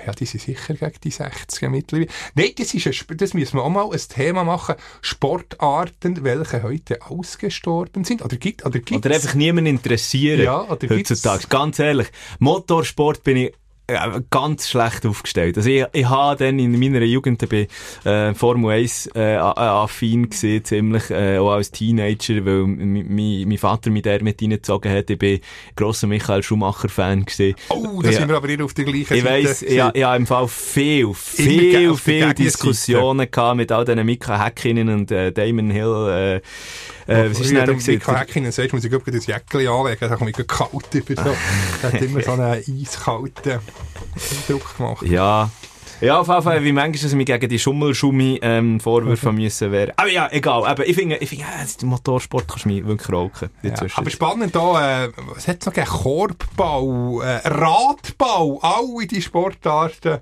[0.07, 2.09] ja, die sind sicher gegen die 60er mittlerweile.
[2.35, 4.77] Nein, das, ist ein, das müssen wir auch mal ein Thema machen.
[5.01, 8.23] Sportarten, welche heute ausgestorben sind.
[8.25, 9.05] Oder gibt oder gibt's?
[9.07, 10.41] Oder einfach niemand interessieren.
[10.43, 11.47] Ja, oder gibt's- heutzutage.
[11.49, 12.09] Ganz ehrlich,
[12.39, 13.55] Motorsport bin ich
[14.31, 15.57] ganz schlecht aufgestellt.
[15.57, 17.67] Also ich, ich habe dann in meiner Jugend bei
[18.09, 23.91] äh, Formel 1 äh, a- affin gesehen, ziemlich, äh, auch als Teenager, weil mein Vater
[23.91, 25.11] mich der mit reingezogen hat.
[25.11, 25.41] Ich bin
[25.77, 27.55] grosser Michael Schumacher-Fan gesehen.
[27.69, 28.19] Oh, da Ja.
[28.19, 29.49] sind wir aber hier auf der gleichen Ich Seite.
[29.49, 32.33] weiss, ja, ja, im Fall viel, viel, viel.
[32.35, 37.51] Diskussionen gehabt mit all diesen Mika Häkkinen und äh, Damon Hill, äh, äh, was ist
[37.51, 37.95] denn Wenn noch du gewesen?
[37.95, 41.37] Mika Häkkinen sagst, muss ich gerade das Jäckchen anlegen, dann komme ich kalt über so.
[41.83, 43.61] Hat immer so einen eiskalten
[44.49, 45.03] Druck gemacht.
[45.07, 45.51] Ja.
[46.01, 49.71] Ja, auf jeden Fall, wie manchmal dass ich mich gegen die Schummelschummi ähm, Vorwürfe müssen
[49.71, 49.93] wehren.
[49.97, 50.67] Aber ja, egal.
[50.67, 51.45] Aber ich finde, ich finde,
[51.81, 53.51] der Motorsport kannst du mich wirklich rauchen.
[53.63, 55.93] Ja, aber spannend da, äh, was hat es noch gegeben?
[55.93, 60.19] Korbbau, äh, Radbau, alle die Sportarten.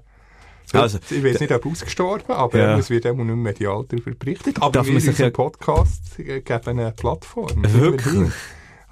[0.73, 2.79] Also, ich weiß nicht, ob ausgestorben, aber Ja.
[2.79, 4.57] es wird immer nicht medial darüber berichtet.
[4.61, 7.51] Aber Darf wir in ja- Podcast äh, geben eine Plattform.
[7.63, 8.31] Wirklich?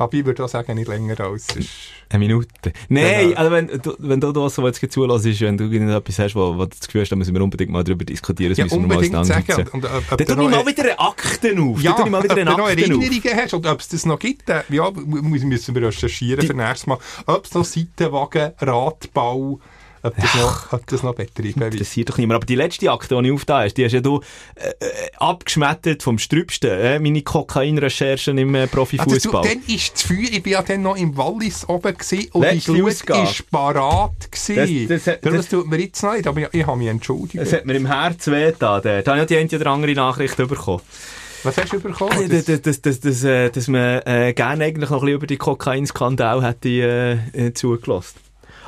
[0.01, 1.49] Aber ich würde auch sagen, nicht länger als...
[2.09, 2.47] Eine Minute.
[2.89, 3.37] Nein, Genau.
[3.41, 6.55] also wenn du, wenn du das so jetzt zulässt, ist, wenn du irgendetwas hast, wo,
[6.57, 8.83] wo du das Gefühl hast, da müssen wir unbedingt mal drüber diskutieren, das Ja, müssen
[8.83, 9.17] wir mal sagen.
[9.17, 9.69] auseinandersetzen.
[9.73, 11.83] Und, und, ob- ob Dann du tue ich mal wieder eine Akten auf.
[11.83, 12.69] Ja, Dann mal wieder ob eine du noch auf.
[12.71, 16.87] Erinnerungen hast und ob es das noch gibt, äh, ja, müssen wir recherchieren für nächstes
[16.87, 16.99] Mal.
[17.27, 19.59] Ob es noch Seitenwagen, Radbau,
[20.03, 21.75] ob das, noch, ob das noch betrieben wird.
[21.75, 22.37] interessiert doch niemand.
[22.37, 24.21] Aber die letzte Akte, die ich aufgetan hast, die hast ja du
[24.55, 24.75] äh, äh,
[25.17, 26.71] abgeschmettert vom Strübsten.
[26.71, 29.43] Äh, meine Kokainrecherchen im äh, Also, Profifußball.
[29.49, 32.73] dann ist das Feuer, ich war ja dann noch im Wallis oben gewesen, und Letzte
[32.73, 34.89] die Glut ist parat gewesen.
[34.89, 37.37] Das- das- Darum, das- tut mir jetzt nicht, aber ich, ich habe mich entschuldigt.
[37.43, 38.83] Es hat mir im Herzen wehgetan.
[38.83, 40.81] Da habe ich die eine oder andere Nachricht bekommen.
[41.45, 42.29] Was hast du bekommen?
[42.29, 45.27] Dass, dass, dass, dass, dass, äh, dass man äh, gerne eigentlich noch ein bisschen über
[45.29, 46.69] die Kokainskandal hätte
[47.35, 48.19] äh, äh, zugelassen.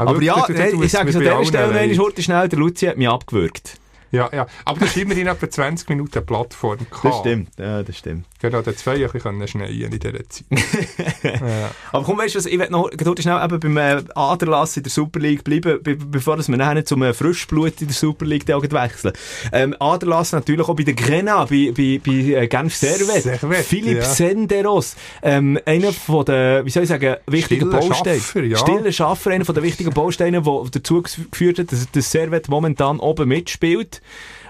[0.09, 3.09] Aber wirklich, ja, ich sage es an dieser Stelle einmal schnell, der Luzi hat mich
[3.09, 3.79] abgewürgt.
[4.13, 4.47] Ja, ja.
[4.65, 7.27] Aber das ist immerhin etwa 20 Minuten Plattform gehabt.
[7.59, 8.27] ja, das stimmt.
[8.41, 10.45] Genau, da zwei Jahre können schneien in dieser Zeit.
[11.23, 11.71] ja.
[11.93, 14.83] Aber komm, weißt du was, ich will noch gerade schnell eben beim äh, Aderlass in
[14.83, 18.25] der Super League bleiben, be bevor dass wir nachher zum äh, Frischblut in der Super
[18.25, 19.13] League wechseln.
[19.53, 23.23] Ähm, Aderlass natürlich auch bei der Grena, bei, bei, bei äh, Genf Servet.
[23.23, 24.05] Servet, Philipp ja.
[24.05, 28.21] Senderos, ähm, einer von den, wie soll ich sagen, wichtigen Stiller Bausteinen.
[28.21, 28.57] Schaffer, ja.
[28.57, 32.99] Stiller Schaffer, einer von den wichtigen Bausteinen, der dazu geführt hat, dass das Servet momentan
[32.99, 34.00] oben mitspielt.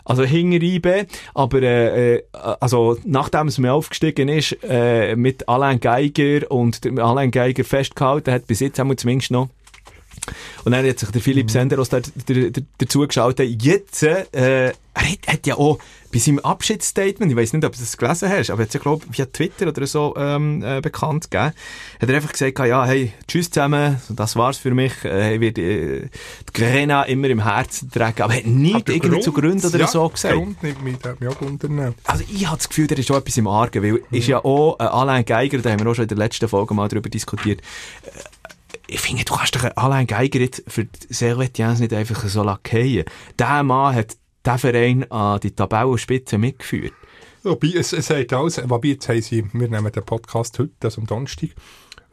[0.04, 5.78] Also hinter IB, aber äh, äh, also nachdem es mir aufgestiegen ist, äh, mit Alain
[5.78, 9.50] Geiger und Alain Geiger festgehalten hat, bis jetzt haben wir zumindest noch
[10.64, 13.62] und dann hat sich der Philipp Senderos da, der, dazu geschaltet.
[13.62, 15.78] Jetzt, äh, er hat, hat ja auch
[16.12, 18.80] bei seinem Abschiedsstatement, ich weiß nicht, ob du das gelesen hast, aber er hat ja,
[18.80, 21.52] glaube via Twitter oder so ähm, äh, bekannt gegeben,
[22.00, 25.62] hat er einfach gesagt, ja, hey, tschüss zusammen, das war's für mich, äh, ich werde
[25.62, 26.08] äh,
[26.48, 29.78] die Grena immer im Herzen tragen, aber er hat nicht Aber irgendwie zu Gründen oder
[29.78, 30.34] ja, so gesagt.
[30.34, 31.94] Grund nimmt mich, hat mich auch unternehmen.
[32.04, 34.80] Also ich habe das Gefühl, da ist schon etwas im Argen, weil ist ja auch
[34.80, 37.60] äh, Alain Geiger, da haben wir auch schon in der letzten Folge mal darüber diskutiert,
[37.60, 38.08] äh,
[38.90, 43.06] ich finde, du kannst doch Alain Geiger jetzt für Servetiens nicht einfach so lackieren.
[43.38, 46.92] Der Mann hat den Verein an die Tabellenspitze mitgeführt.
[47.42, 51.00] Wobei, es, es hat alles, wobei, jetzt haben sie, wir nehmen den Podcast heute, also
[51.00, 51.50] am Donnerstag,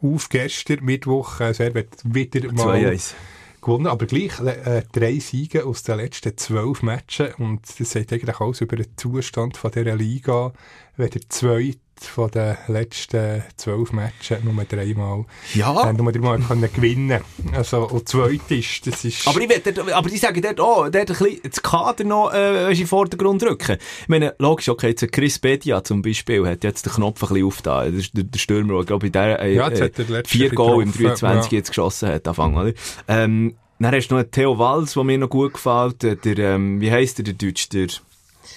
[0.00, 3.12] auf gestern, Mittwoch, äh, Servet wieder mal 2-1.
[3.60, 8.40] gewonnen, aber gleich äh, drei Siege aus den letzten zwölf Matchen und das sagt eigentlich
[8.40, 10.52] alles über den Zustand von dieser Liga,
[10.96, 15.88] wenn der zweite von den letzten zwölf Matchen nur dreimal, Ja.
[15.88, 17.20] äh, nur dreimal können gewinnen
[17.52, 19.26] Also, und zweite ist, das ist...
[19.26, 22.70] Aber ich, dort, aber ich sage dort auch, dort ein bisschen das Kader noch äh,
[22.70, 23.78] in den Vordergrund rücken.
[24.02, 27.46] Ich meine, logisch, okay, jetzt Chris Bedia zum Beispiel hat jetzt den Knopf ein bisschen
[27.46, 28.02] aufgetan.
[28.14, 30.92] Der, der Stürmer, der, glaube ich, der, äh, Ja, jetzt äh, er vier Goal im
[30.92, 31.58] getroffen, 23 ja.
[31.58, 32.72] jetzt geschossen hat, Anfang, oder?
[33.08, 36.02] Ähm, dann hast du noch einen Theo Walz, der mir noch gut gefällt.
[36.02, 37.68] Der, der ähm, wie heisst der, der Deutsch?
[37.68, 37.86] Der,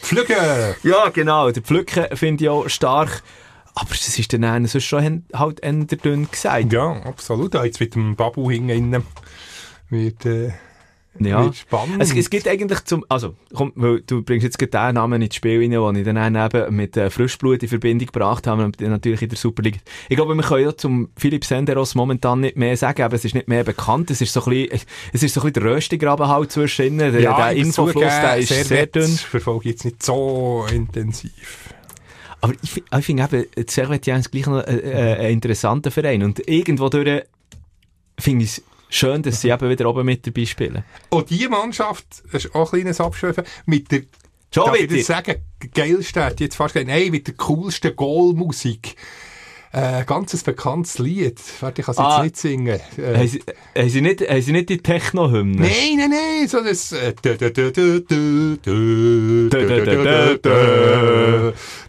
[0.01, 0.75] Flüge!
[0.83, 3.23] ja, genau, der Pflücken finde ich auch stark.
[3.73, 6.73] Aber das ist dann sonst schon halt eher dünn gesagt.
[6.73, 7.53] Ja, absolut.
[7.53, 9.05] Jetzt mit dem Babu hinten
[9.89, 10.51] wird, äh,
[11.25, 11.43] Ja.
[11.43, 12.01] wird spannend.
[12.01, 15.35] Es, es gibt eigentlich zum, also, komm, weil du bringst jetzt gerade den Namen ins
[15.35, 19.21] Spiel rein, den ich dann eben mit äh, Frischblut in Verbindung gebracht habe, und natürlich
[19.21, 19.79] in der Super League.
[20.09, 23.35] Ich glaube, wir können ja zum Philipp Senderos momentan nicht mehr sagen, aber es ist
[23.35, 24.11] nicht mehr bekannt.
[24.11, 24.79] Es ist so ein bisschen,
[25.13, 26.97] es ist so ein bisschen der Röstigraben halt zwischen ihnen.
[26.97, 29.09] Der, der ich muss Infofluss, der ist sehr, Servet dünn.
[29.09, 31.31] verfolge ich jetzt nicht so intensiv.
[32.41, 36.23] Aber ich, ich finde eben, die Servetiens ist gleich noch äh, äh, ein interessanter Verein.
[36.23, 37.23] Und irgendwo durch
[38.19, 40.83] finde ich es schön, dass sie eben wieder oben mit dabei spielen.
[41.09, 44.01] Und die Mannschaft, das ist auch ein kleines Abschweifen, mit der,
[44.53, 44.97] Schon darf ich wieder?
[44.97, 45.35] das sagen,
[45.73, 48.95] geilsten, hat jetzt fast gesagt, nein, mit der coolsten Goalmusik.
[49.73, 51.39] Äh, ganzes bekanntes Lied.
[51.61, 52.23] Warte, ich kann es Ah.
[52.23, 52.79] jetzt nicht singen.
[52.97, 53.41] Äh, Haben sie,
[53.77, 55.61] haben sie nicht, haben sie nicht die Techno-Hymne?
[55.61, 56.91] Nein, nein, nein, so das.
[56.91, 57.13] äh.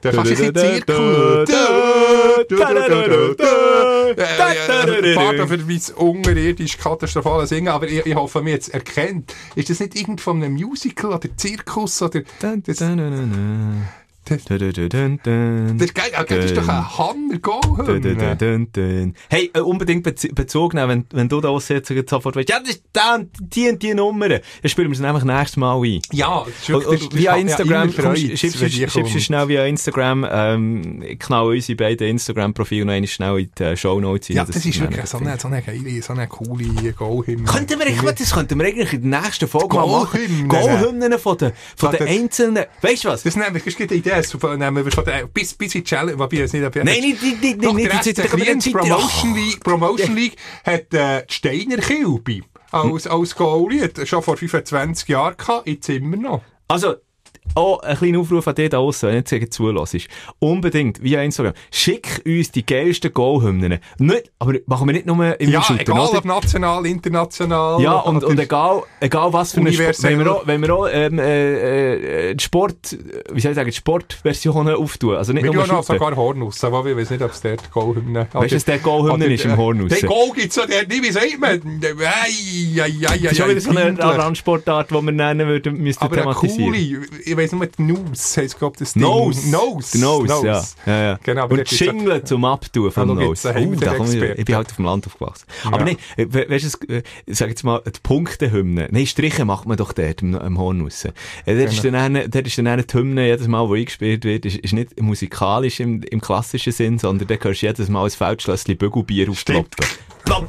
[0.01, 1.45] Da kannst du ein bisschen Zirkel.
[4.09, 9.35] Äh, äh, Pardon für mein unterirdisch katastrophale Singen, aber ich, ich hoffe, mir jetzt erkennt.
[9.55, 12.21] Ist das nicht irgend von einem Musical oder Zirkus oder...
[12.40, 12.79] Das,
[14.24, 15.78] das, dun, dun.
[15.78, 16.11] das, ist geil,
[16.54, 17.32] doch ein hammer.
[19.28, 22.70] Hey, äh, unbedingt Bez Bezug nehmen, wenn, wenn du da jetzt sofort weißt, ja, das
[22.70, 22.82] ist
[23.40, 24.28] die und die Nummer.
[24.28, 26.00] Dann spielen wir es nämlich nächstes Mal ein.
[26.12, 31.02] Ja, Und, und via Instagram, ja, immer komm, Freude, schiebst du schnell via Instagram, ähm,
[31.02, 34.37] ich knall unsere beiden Instagram-Profile noch schnell in die Shownotes rein.
[34.37, 37.44] Ja, das ist wir wirklich so eine, so eine geile, so eine coole Goal-Hymne.
[37.44, 40.48] Könnten wir, ich das könnten wir eigentlich in der nächsten Folge mal machen.
[40.48, 41.18] Goalhymnen.
[41.18, 43.22] Von den, von den einzelnen, weißt du was?
[43.22, 45.88] Das wir, das gibt eine Idee, das nehmen wir von der, bis, bis in die
[45.88, 49.35] Challenge, wobei es nicht, Nein, nicht, nicht, nicht, Doch, nicht, der nicht, nicht, nicht, Promotion
[49.35, 53.90] League, Promotion League hat äh, die Steiner Kilby als, als Goalie.
[54.05, 56.42] Schon vor 25 Jahren gehabt, jetzt immer noch.
[56.68, 56.96] Also,
[57.55, 60.09] auch ein kleiner Aufruf an dich da draussen, wenn du jetzt zulässt.
[60.38, 63.78] Unbedingt, via Instagram, schick uns die geilsten Goalhymnen.
[63.98, 66.18] Nicht, aber machen wir nicht nur im Ja, Shooten, egal oder?
[66.18, 67.81] ob national, international.
[67.83, 70.88] Ja, und, und egal, egal was für eine Sport, wenn wir auch, wenn wir auch
[70.90, 72.96] ähm, äh, äh, Sport,
[73.33, 76.87] wie soll ich sagen, Sportversionen auftun, also nicht wir nur tun auch sogar Hornuss, aber
[76.87, 79.90] ich weiß nicht, ob es dort Goalhymne Weißt du, was der Goalhymne ist im Hornuss?
[79.90, 81.61] Der Goal gibt es ja dort nicht, wie sagt man?
[81.83, 83.98] Ei, ei, ei, ei, Das ist schon wieder so eine.
[83.98, 86.72] Randsportart, die wir nennen würden, müssten thematisieren.
[86.72, 89.03] coole, ich weiss nur, die Nose heisst, glaub das Ding.
[89.03, 89.49] Nose.
[89.51, 89.99] Nose.
[89.99, 90.64] Der Nose, ja.
[90.87, 91.18] ja, ja.
[91.23, 93.55] Genau, aber Und ja- Schingle zum Abtun vom Ah, Nose.
[93.55, 95.47] wir Uh, da ich, ich bin halt auf dem Land aufgewachsen.
[95.64, 95.85] Aber Ja.
[95.85, 98.88] nein, äh, we- weißt du, äh, sag jetzt mal, die Punktehymne.
[98.90, 101.05] Nein, Striche macht man doch dort im, im Horn raus.
[101.05, 101.12] Äh,
[101.47, 101.99] dort, ist Genau.
[101.99, 105.01] dann dort ist dann eine die Hymne, jedes Mal, wo eingespielt wird, ist, ist nicht
[105.01, 109.71] musikalisch im, im klassischen Sinn, sondern da hörst du jedes Mal ein Feldschlösschen Bügelbier aufploppen.
[110.25, 110.49] Plopp.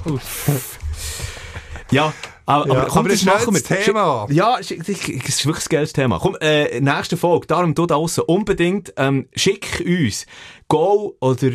[1.93, 2.13] Ja,
[2.45, 3.63] aber, Ja, aber, komm, aber das das machen wir.
[3.63, 4.27] Thema.
[4.29, 6.19] Ja, es ist wirklich ein geiles Thema.
[6.19, 10.25] Komm, äh, nächste Folge, darum du da draussen unbedingt, ähm, schick uns
[10.67, 11.51] Goal oder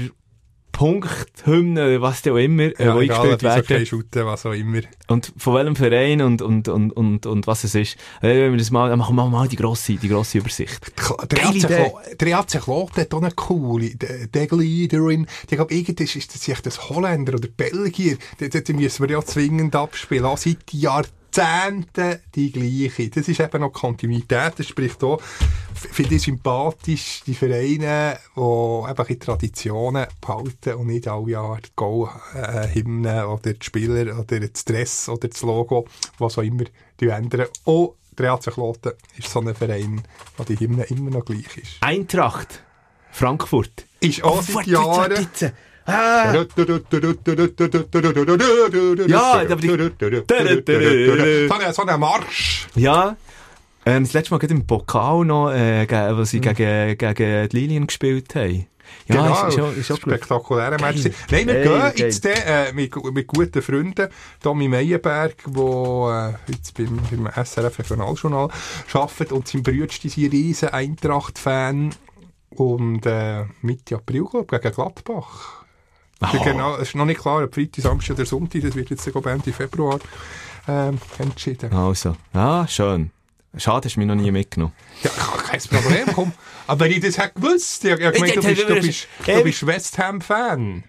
[0.79, 4.27] Punkthymne, was auch immer, Ja, wo egal, eingespielt ob ich so kein werden.
[4.29, 4.81] Was auch immer.
[5.09, 7.97] Und von welchem Verein und, und, und, und, und was es ist.
[8.23, 10.93] Äh, wenn wir das mal, machen wir mal die grosse, die grosse Übersicht.
[11.33, 16.47] Der AC Der Kloten hat auch eine coole, die Leaderin, die glaube irgendwie ist, das
[16.63, 22.53] das Holländer oder Belgier, die, die müssen wir ja zwingend abspielen, auch seit Jahrzehnten die
[22.53, 23.11] gleiche.
[23.11, 28.89] Das ist eben noch Kontinuität, das spricht auch, f- finde ich sympathisch, die Vereine, die
[28.89, 34.65] einfach die Traditionen behalten und nicht alle Jahre die Goal-Hymnen oder die Spieler oder das
[34.65, 35.87] Dress oder das Logo,
[36.19, 36.65] was auch immer,
[37.01, 37.47] die ändern.
[37.65, 40.03] Auch der AC Kloten ist so ein Verein,
[40.37, 41.77] wo die Hymne immer noch gleich ist.
[41.81, 42.63] Eintracht.
[43.13, 43.87] Frankfurt.
[44.01, 45.29] Ist auch seit Jahren...
[45.89, 46.33] Ah,
[49.09, 49.69] Ja, aber die-
[51.49, 52.67] So ein- so ein Marsch.
[52.75, 53.17] ja.
[53.87, 57.87] Ähm, das letzte Mal gerade im Pokal noch, äh, wo sie gegen, gegen die Lilien
[57.87, 58.67] gespielt haben.
[59.07, 61.05] Ja, genau, ist, ist, ist spektakulärer Match.
[61.31, 64.09] Nein, wir Geil, gehen jetzt äh, mit, mit guten Freunden,
[64.43, 68.49] Tommy Meyerberg, der äh, jetzt beim, beim SRF Regionaljournal
[68.93, 71.95] arbeitet und sein Bruder ist ein riesen Eintracht-Fan
[72.51, 75.58] und äh, Mitte April, glaube ich, gegen Gladbach.
[76.21, 76.37] Ah.
[76.43, 79.53] Genau, es ist noch nicht klar, ob Freitag, Samstag oder Sonntag, das wird jetzt Ende
[79.53, 80.01] Februar
[80.67, 81.73] ähm, entschieden.
[81.73, 83.11] Also, ja, schön.
[83.57, 84.75] Schade, hast du mich noch nie mitgenommen.
[85.03, 85.11] Ja,
[85.47, 86.33] kein Problem, komm.
[86.67, 89.67] Aber wenn ich das hätte gewusst, ich, ich meine, du bist, du bist, du bist
[89.67, 90.85] West Ham-Fan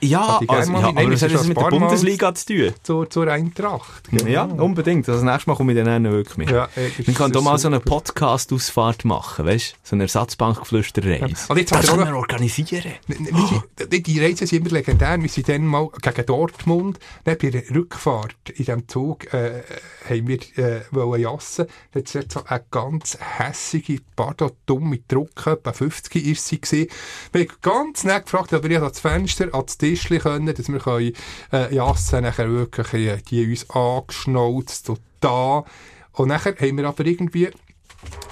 [0.00, 2.74] Ja, ich gerne also, ja aber das hat schon mit ein der Bundesliga zu tun?
[2.82, 4.08] zur, zur Eintracht.
[4.26, 5.08] Ja, unbedingt.
[5.08, 6.50] Also, das nächste Mal komme ich dann auch wirklich mit.
[6.50, 6.68] Ja,
[7.06, 7.80] Man kann doch mal so eine.
[7.80, 9.76] Podcast-Ausfahrt machen, weißt du?
[9.82, 11.24] So eine Ersatzbankgeflüsterreise.
[11.48, 12.92] Und jetzt das auch wir organisieren.
[13.08, 13.46] N- n- wir
[13.88, 15.20] sind- Die, Reisen sind immer legendär.
[15.20, 19.62] Wir sind dann mal gegen Dortmund, dann bei der Rückfahrt in diesem Zug, äh,
[20.08, 21.66] haben wir äh, wollen jassen.
[21.92, 26.88] Da hat es so eine ganz hässige, pardon, dumme Drucke, etwa 50 ist sie gewesen.
[27.32, 30.68] Wir haben ganz nett gefragt, ob wir an das Fenster, an das Tischchen können, dass
[30.68, 31.12] wir können,
[31.52, 35.64] äh, jassen, nachher wirklich äh, die uns angeschnauzt und da.
[36.12, 37.50] Und nachher haben wir aber irgendwie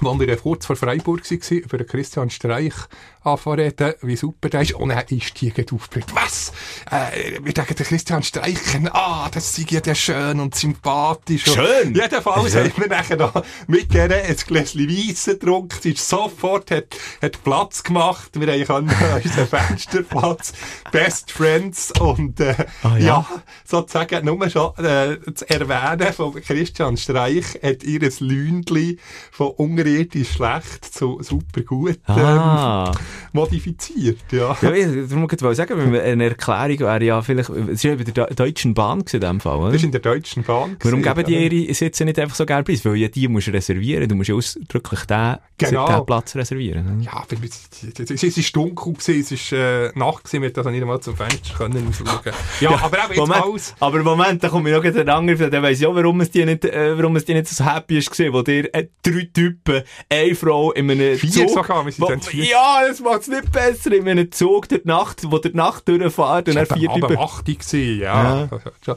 [0.01, 2.74] als wir kurz vor Freiburg waren, über Christian Streich
[3.22, 4.74] anfangen reden, wie super der ist.
[4.74, 6.14] Und er ist die aufgeblüht.
[6.14, 6.52] Was?
[6.90, 8.88] Äh, wir denken, den Christian Streich kennen.
[8.92, 11.44] Ah, das ist ja der schön und sympathisch.
[11.44, 11.94] Schön?
[11.94, 15.78] Jedenfalls haben wir nachher noch mit der ein Gläschen Weisse getrunken.
[15.81, 18.31] Sie ist sofort, hat, hat Platz gemacht.
[18.35, 18.88] Wir haben
[19.24, 20.52] unseren Fensterplatz
[20.92, 22.98] Best Friends und, äh, Ah, ja?
[22.98, 23.26] ja.
[23.64, 28.98] sozusagen nur schon, äh, zu erwähnen von Christian Streich hat ihr ein Lündli
[29.31, 32.92] von unterirdisch schlecht zu super gut Ah.
[32.94, 32.98] ähm,
[33.33, 34.18] modifiziert.
[34.31, 34.57] Ja.
[34.61, 38.26] Ja, ich wollte ich sagen, eine Erklärung wäre ja vielleicht, es war ja bei der
[38.26, 39.66] De- Deutschen Bahn in dem Fall, oder?
[39.68, 40.76] Das ist in der Deutschen Bahn.
[40.81, 41.40] Warum geben die ja.
[41.40, 42.85] ihre Sitze nicht einfach so gerne preis?
[42.85, 44.09] Weil ja die musst du reservieren.
[44.09, 45.87] Du musst ja ausdrücklich den, Genau.
[45.88, 47.00] den Platz reservieren.
[47.00, 50.83] Ja, aber es war dunkel, gewesen, es war äh, Nacht, gewesen, wir konnten also nicht
[50.83, 52.33] einmal zum Fenster können rausschauen.
[52.61, 53.74] Ja, aber auch jetzt Moment, alles...
[53.81, 56.64] aber Moment, da komme ich noch einen anderen, dann weiss auch, warum es die nicht,
[56.64, 60.35] äh, warum es die nicht so happy ist gewesen, wo dir äh, drei Typen, eine
[60.35, 61.50] Frau in einem Vier Zug...
[61.50, 65.22] sogar, wir sind wo, ja, das macht es nicht besser, in einem Zug die Nacht,
[65.30, 67.18] wo die Nacht durchfährt und dann war vier aber Typen...
[67.18, 68.48] 8 gewesen, ja.
[68.87, 68.96] Ja.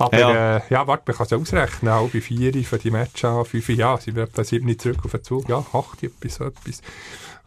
[0.00, 0.56] Aber Ja.
[0.58, 1.92] äh, ja warte, man kann es ja ausrechnen.
[1.92, 5.24] Halb vier für die Match an, fünf, ja, sind wir etwa sieben zurück auf den
[5.24, 5.48] Zug.
[5.48, 6.82] Ja, acht, etwas, so etwas.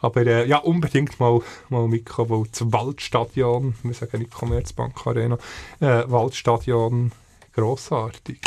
[0.01, 5.37] Aber äh, ja, unbedingt mal, mal mitkommen, weil das Waldstadion, wir sagen nicht Commerzbank Arena,
[5.79, 7.11] äh, Waldstadion,
[7.53, 8.39] grossartig.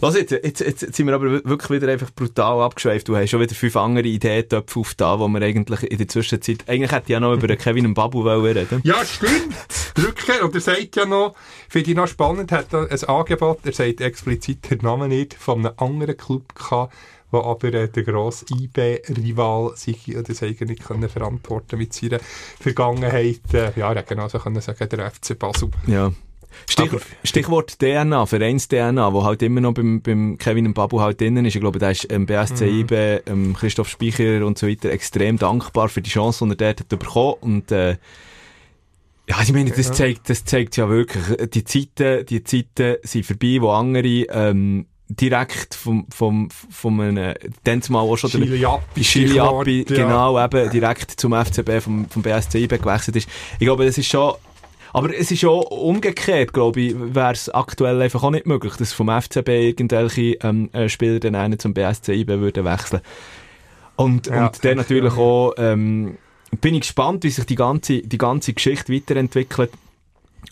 [0.00, 3.08] Was jetzt, jetzt, jetzt sind wir aber wirklich wieder einfach brutal abgeschweift.
[3.08, 6.68] Du hast schon wieder fünf andere Ideentöpfe auf da, wo wir eigentlich in der Zwischenzeit,
[6.68, 8.80] eigentlich hätte ich ja noch über Kevin und Babu wollen reden.
[8.84, 9.54] Ja, stimmt.
[9.98, 10.44] Rückkehr.
[10.44, 11.34] Und er sagt ja noch,
[11.68, 15.64] finde ich noch spannend, hat er ein Angebot, er sagt explizit den Namen nicht, von
[15.64, 16.94] einem anderen Club gehabt,
[17.30, 22.18] wo aber äh, der grosse IB-Rival sich oder sei nicht können verantworten mit seiner
[22.60, 23.40] Vergangenheit.
[23.52, 25.70] Äh, ja, er hätte genauso können sagen, der FC Basel.
[25.86, 26.12] Ja.
[26.68, 26.90] Stich,
[27.24, 31.54] Stichwort DNA, Vereins-DNA, wo halt immer noch beim, beim Kevin und Babu halt drinnen ist.
[31.54, 32.80] Ich glaube, da ist ähm, BSC Mhm.
[32.80, 36.80] IB, ähm, Christoph Speicher und so weiter extrem dankbar für die Chance, die er dort
[36.80, 37.34] hat bekommen.
[37.40, 37.96] Und, äh,
[39.28, 43.24] ja, ich meine, das zeigt, das zeigt ja wirklich, äh, die Zeiten, die Zeiten sind
[43.24, 47.34] vorbei, wo andere, ähm, direkt vom, vom, vom, einem,
[47.64, 50.04] dann zumal auch schon der, Chiliappi, Chili Appi, Stichwort, ja.
[50.04, 53.28] genau, eben direkt zum FCB vom, vom BSC IB gewechselt ist.
[53.58, 54.34] Ich glaube, das ist schon,
[54.92, 58.92] aber es ist schon umgekehrt, glaube ich, wäre es aktuell einfach auch nicht möglich, dass
[58.92, 63.00] vom FCB irgendwelche ähm, äh, Spieler dann einen zum BSC IB würden wechseln.
[63.96, 65.18] Und, Ja, und dann natürlich ja.
[65.18, 66.18] auch, ähm,
[66.60, 69.70] bin ich gespannt, wie sich die ganze, die ganze Geschichte weiterentwickelt.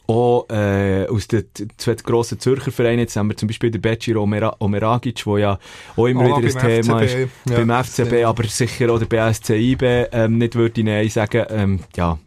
[0.06, 1.44] Auch äh, aus den
[1.76, 5.58] zwei grossen Zürcher Vereinen, jetzt haben wir zum Beispiel den Omera Omeragic, der ja
[5.96, 7.64] auch immer Auch wieder ein Thema ist FCB, ja.
[7.64, 11.44] beim FCB, aber sicher auch der BSC IB ähm, nicht würde ich Nein sagen.
[11.50, 12.18] Ähm, ja.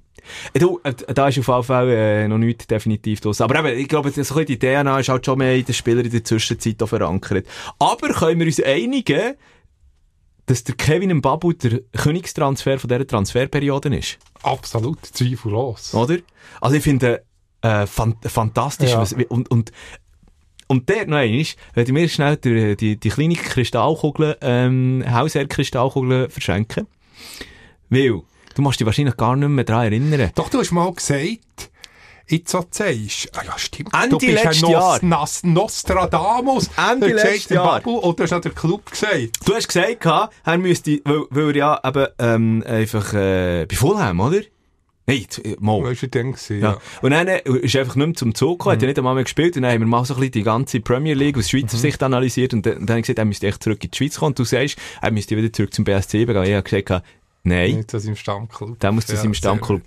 [0.53, 3.41] Du, äh, da ist auf jeden Fall äh, noch nichts definitiv draus.
[3.41, 6.11] Aber eben, ich glaube, so die DNA ist halt schon mehr in den Spielern in
[6.11, 7.45] der Zwischenzeit auch verankert.
[7.79, 9.35] Aber können wir uns einigen,
[10.45, 14.17] dass der Kevin Mbabu der Königstransfer von dieser Transferperiode ist?
[14.41, 15.93] Absolut, zweifellos.
[15.93, 16.17] Oder?
[16.59, 17.23] Also ich finde,
[17.61, 18.91] äh, fan fantastisch.
[18.91, 18.99] Ja.
[18.99, 19.71] Was, und, und,
[20.67, 26.29] und der noch einmal, wenn ich mir schnell die, die, die kleine Kristallkugel, ähm, Hausherr-Kristallkugel
[26.29, 26.87] verschenken.
[27.89, 28.21] Weil,
[28.55, 30.31] du musst dich wahrscheinlich gar nicht mehr daran erinnern.
[30.35, 31.39] Doch, du hast mal gesagt,
[32.27, 34.99] jetzt so zeigst, ah ja, stimmt, Ende du bist ein Jahr.
[35.03, 36.69] Nos Nostradamus.
[36.77, 37.79] Ende letztes der Jahr.
[37.79, 39.29] Babu, und du hast noch den Club gesagt.
[39.45, 40.05] Du hast gesagt,
[40.45, 44.41] er müsste, weil, weil er ja eben, ähm, einfach, äh, bei Fulham, oder?
[45.05, 45.83] Nein, äh, mal.
[45.83, 46.71] Das war der gewesen, Ja.
[46.71, 46.77] ja.
[47.01, 49.15] Und dann äh, ist er einfach nicht mehr zum Zug gekommen, hat ja nicht einmal
[49.15, 49.55] mehr gespielt.
[49.57, 52.01] Und dann haben wir mal so ein bisschen die ganze Premier League aus Schweizer Sicht
[52.01, 52.53] analysiert.
[52.53, 54.29] Und dann, und dann habe ich gesagt, er müsste echt zurück in die Schweiz kommen.
[54.29, 56.43] Und du sagst, er müsste wieder zurück zum BSC gehen.
[56.43, 57.03] Ich habe gesagt,
[57.43, 58.79] nein, Nicht zu seinem Stammclub.
[58.79, 59.81] der muss Ja, seinem sehr Stammclub.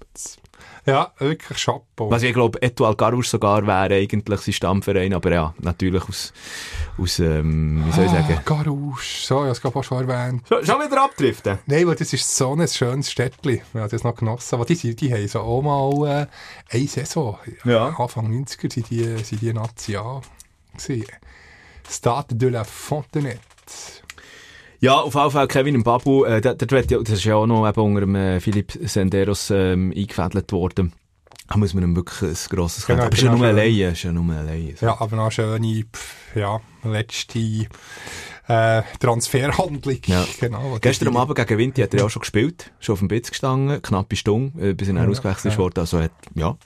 [0.87, 2.11] Ja, wirklich Chapeau.
[2.12, 5.12] Was ich glaube, Etoile Garouche sogar wäre eigentlich sein Stammverein.
[5.14, 6.33] Aber ja, natürlich aus,
[6.97, 8.38] aus ähm, wie soll ich sagen.
[8.38, 10.47] Ah, Garouche, so, ich habe es gerade schon erwähnt.
[10.47, 11.59] Schon, schon wieder abdriften?
[11.66, 13.55] Nein, weil das ist so ein schönes Städtchen.
[13.55, 14.55] Ich habe das noch genossen.
[14.55, 16.27] Aber die, die haben so auch mal äh,
[16.71, 17.37] eine Saison.
[17.64, 17.88] Ja.
[17.88, 20.21] Anfang 90er sind die, sind die Nazi A.
[20.77, 21.07] gewesen.
[21.90, 23.40] Stade de la Fontenette.
[24.81, 27.47] Ja, auf jeden Fall Kevin und Babu, äh, dort wird ja, das ist ja auch
[27.47, 30.93] noch eben unter dem äh, Philipp Senderos ähm, eingefädelt worden.
[31.49, 33.07] Da muss man ihm wirklich ein grosses Genau, Kredit.
[33.07, 33.61] Aber ist ja genau, nur genau.
[33.61, 34.77] alleine, ist ja nur alleine.
[34.77, 34.87] So.
[34.87, 37.39] Ja, aber noch eine schöne, pff, ja, letzte
[38.49, 39.99] äh, Transferhandlung.
[40.07, 40.25] Ja.
[40.41, 43.09] Genau, Gestern am Abend gegen Winti hat er ja auch schon gespielt, schon auf dem
[43.09, 45.59] Bitz gestanden, knappe Stunde, äh, bis er Ja, ausgewechselt ja.
[45.59, 45.81] wurde.
[45.81, 46.57] Also hat, ja,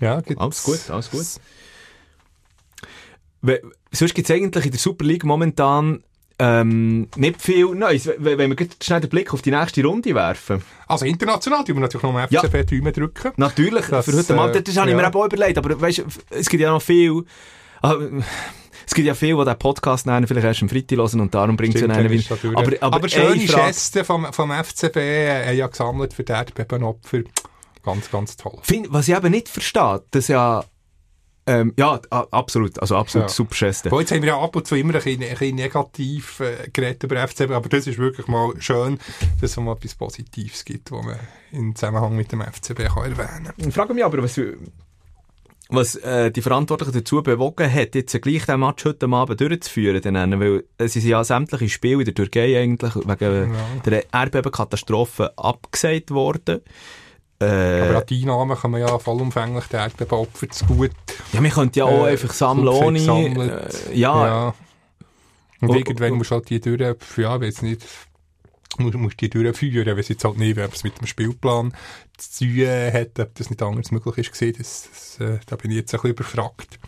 [0.00, 1.26] Ja, gibt's- alles gut, alles gut.
[3.92, 6.02] Sonst gibt es eigentlich in der Super League momentan
[6.44, 8.10] ähm, nicht viel Neues.
[8.18, 10.62] Wenn wir schnell den Blick auf die nächste Runde werfen.
[10.88, 12.40] Also international tun wir natürlich noch am Ja.
[12.42, 13.30] FCB Däumen drücken.
[13.36, 15.14] Natürlich, Das, für heute Abend, äh, das habe ich mir ja.
[15.14, 17.22] auch überlegt, aber weißt, es gibt ja noch viel,
[17.82, 17.94] ah,
[18.84, 21.56] es gibt ja viel, die den Podcast nennen, vielleicht erst am Freitag hören und darum
[21.56, 22.36] bringt es ja einen wieder.
[22.54, 26.32] Aber, aber, aber schöne Frage- Geste vom, vom FCB äh, haben ja gesammelt für die
[26.32, 27.20] Erdbebenopfer.
[27.84, 28.58] Ganz, ganz toll.
[28.62, 30.64] Find, was ich eben nicht verstehe, dass ja,
[31.46, 33.34] ähm, ja, absolut, also absolut Ja.
[33.34, 33.90] super Geste.
[33.92, 37.02] Jetzt haben wir ja ab und zu immer ein bisschen, ein bisschen negativ äh, geredet
[37.04, 38.98] über FCB, aber das ist wirklich mal schön,
[39.40, 41.16] dass es mal etwas Positives gibt, was man
[41.50, 44.38] im Zusammenhang mit dem FCB kann erwähnen Ich frage mich aber, was,
[45.68, 50.38] was äh, die Verantwortlichen dazu bewogen hat, jetzt gleich den Match heute Abend durchzuführen, dann,
[50.38, 53.80] weil es sind ja sämtliche Spiele in der Türkei eigentlich wegen Ja.
[53.84, 56.60] der Erdbebenkatastrophe abgesagt worden.
[57.42, 60.90] Äh, Aber an die Einnahmen kann man ja vollumfänglich den Erdbebenopfer zu gut.
[61.32, 62.98] Ja, man könnte ja auch äh, einfach sammeln ohne...
[63.00, 64.54] Äh, ja, Ja.
[65.60, 67.86] Und Und- irgendwann musst du halt die durch, ja, weiß nicht,
[68.78, 71.72] musst, musst die durchführen, wenn es jetzt halt nicht, ob es mit dem Spielplan
[72.18, 74.32] zu tun hat, ob das nicht anders möglich ist.
[74.32, 76.78] Gewesen, das, das, äh, da bin ich jetzt ein bisschen überfragt.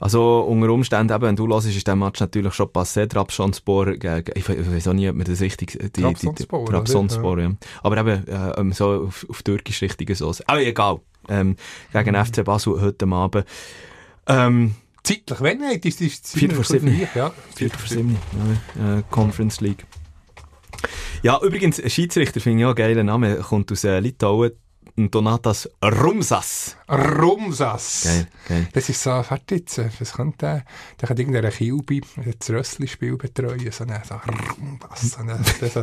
[0.00, 4.24] Also unter Umständen, eben, wenn du hörst, ist der Match natürlich schon passé, Trabzonspor gegen,
[4.34, 6.70] ich, we- ich weiß auch nie, ob man das richtig, die, die, die, Trabzonspor, oder?
[6.72, 7.52] Trabzonspor, ja.
[7.82, 10.42] Aber eben, äh, ähm, so auf, auf Türkisch richtige Sauce.
[10.46, 11.56] Aber egal, ähm,
[11.92, 12.24] gegen Mhm.
[12.26, 13.44] FC Basel heute Abend.
[14.26, 17.00] Ähm, Zeitlich, wenn nicht, ist es Viertel vor sieben.
[17.14, 18.16] Ja, Viertel vor sieben,
[18.78, 19.86] ja, äh, Conference League.
[21.22, 24.52] Ja, übrigens, Schiedsrichter finde ich auch einen geilen Namen, Er kommt aus äh, Litauen,
[25.08, 26.76] Donatas Rumsas.
[26.90, 28.02] Rumsas.
[28.02, 28.68] Geil, geil.
[28.72, 29.22] Das ist so,
[29.78, 30.64] äh, was könnte der?
[31.00, 32.00] Der kann irgendeiner Kilby
[32.38, 35.76] das Rössli-Spiel betreuen, so eine, so Rumsas, so eine, das,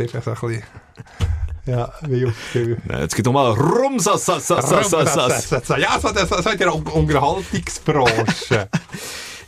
[0.00, 0.64] ist einfach so ein bisschen,
[1.66, 2.62] ja, wie auf der...
[2.98, 5.68] Äh, Jetzt geht um mal Rumsas, sas, sas, sas, sas, sas.
[5.78, 8.68] Ja, so, das, so in der Un- Unterhaltungsbranche.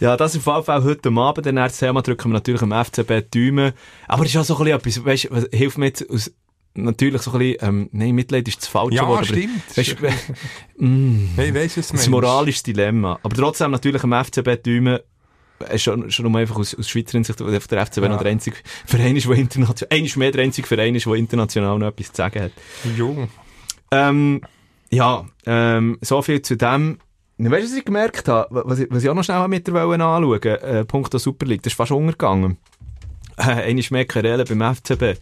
[0.00, 1.46] Ja, das im Fall heute Abend.
[1.46, 3.72] Dann Thema drücken wir natürlich am FCB die Daumen.
[4.08, 6.32] Aber es ist auch so ein bisschen etwas, weißt, was hilft mir jetzt aus,
[6.74, 9.18] natürlich so ein bisschen, ähm, nein, Mitleid ist das falsche ja, Wort.
[9.18, 9.76] aber- stimmt.
[9.76, 9.96] Weißt,
[10.78, 13.18] mm, ich weiss, was du das ist moralisches Dilemma.
[13.22, 14.98] Aber trotzdem natürlich am FCB Daumen.
[15.68, 18.08] äh, Schon, schon nur einfach aus, aus Schweizer Hinsicht, der FCB Ja.
[18.08, 18.56] noch der einzige
[18.86, 22.16] Verein ist, der international, eigentlich mehr der einzige Verein ist, der international noch etwas zu
[22.16, 22.52] sagen hat.
[22.96, 23.28] Jung.
[23.90, 24.40] Ähm,
[24.90, 26.98] ja, ähm, so viel zu dem.
[27.38, 28.62] Weißt du, was ich gemerkt habe?
[28.66, 31.46] Was ich, was ich auch noch schnell mit dir wollte anschauen äh, Punkt der Super
[31.46, 32.56] League, das ist fast untergegangen.
[33.38, 35.18] Äh, eine mehr Querelle beim FCB.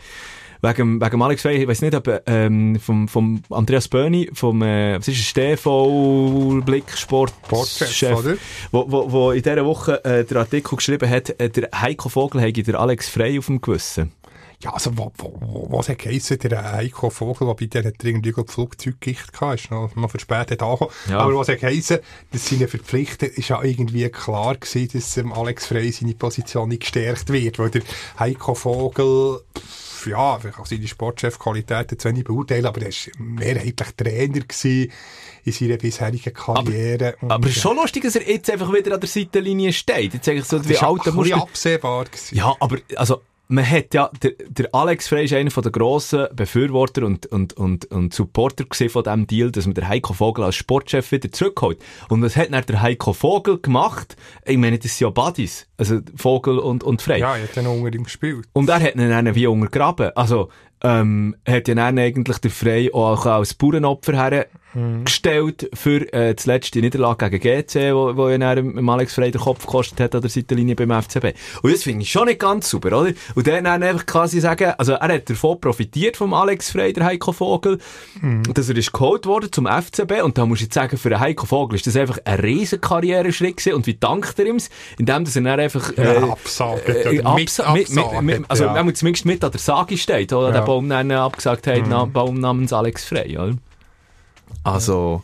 [0.63, 4.99] Wegen, wegen Alex Frey, ich weiß nicht, ob ähm, vom, vom Andreas Böhni, vom, äh,
[4.99, 8.37] was ist es, Stefan Blicksport Sportchef, oder?
[8.71, 12.43] wo, wo, wo in dieser Woche äh, der Artikel geschrieben hat, äh, der Heiko Vogel
[12.43, 14.13] hätte der Alex Frey auf dem Gewissen.
[14.63, 17.95] Ja, also, wo, wo, wo, was hat geheissen, der Heiko Vogel, der bei der hat
[18.01, 20.91] er irgendwie gerade Flugzeuggicht gehabt, ist noch, noch verspätet angekommen.
[21.09, 21.21] Ja.
[21.21, 22.01] Aber was hat geheissen,
[22.31, 26.81] dass seine Verpflichtung ist ja irgendwie klar gewesen, dass ähm, Alex Frey seine Position nicht
[26.81, 27.83] gestärkt wird, weil der
[28.19, 29.41] Heiko Vogel,
[30.07, 34.93] ja, vielleicht auch seine Sportchefqualitäten zu wenig beurteilen, aber er war mehrheitlich Trainer gewesen
[35.45, 37.17] in seiner bisherigen Karriere.
[37.23, 40.13] Und, Aber es ist schon lustig, dass er jetzt einfach wieder an der Seitenlinie steht.
[40.13, 41.37] Jetzt eigentlich so das wie ein bisschen Muster.
[41.37, 42.37] absehbar gewesen.
[42.37, 47.05] Ja, aber also man hat ja, der, der Alex Frey ist einer der grossen Befürworter
[47.05, 51.11] und, und, und, und Supporter von diesem Deal, dass man den Heiko Vogel als Sportchef
[51.11, 51.79] wieder zurückholt.
[52.09, 54.17] Und was hat dann der Heiko Vogel gemacht?
[54.45, 55.67] Ich meine, das sind ja Buddies.
[55.77, 57.21] Also Vogel und, und Frey.
[57.21, 58.47] Ja, er hat dann unter ihm gespielt.
[58.53, 60.11] Und er hat ihn dann wie untergraben.
[60.15, 60.49] Also,
[60.83, 66.81] ähm, hat ja dann eigentlich der Frey auch als Bauernopfer hergestellt für äh, das letzte
[66.81, 70.31] Niederlage gegen GC, wo, wo ja dem Alex Frey den Kopf gekostet hat an der
[70.31, 71.35] Seitenlinie beim FCB.
[71.63, 73.13] Und das finde ich schon nicht ganz super, oder?
[73.35, 77.05] Und dann, dann einfach quasi sagen, also er hat davon profitiert vom Alex Frey, der
[77.05, 77.79] Heiko Vogel,
[78.55, 81.21] dass er ist geholt worden zum FCB und da muss ich jetzt sagen, für den
[81.21, 84.59] Heiko Vogel ist das einfach ein riesen Karriereschritt gewesen und wie dankt er ihm
[84.99, 88.95] indem dass er dann einfach Ja, absagt äh, absa- mit, mit, mit, also ja.
[88.95, 90.53] zumindest mit an der Sage steht, oder Ja.
[90.55, 93.55] der Baum abgesagt hat, na, Baum namens Alex Frey, oder?
[94.63, 95.23] Also,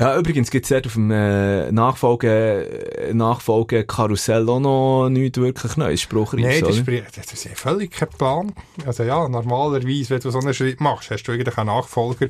[0.00, 5.76] ja, übrigens gibt es dort auf dem äh, Nachfolge, Nachfolge Karussell auch noch nichts wirklich
[5.76, 6.92] Neues, Spruchreis, Nein, das oder?
[6.92, 8.52] ist, das ist ja völlig kein Plan.
[8.86, 12.28] Also ja, normalerweise, wenn du so einen Schritt machst, hast du eigentlich einen Nachfolger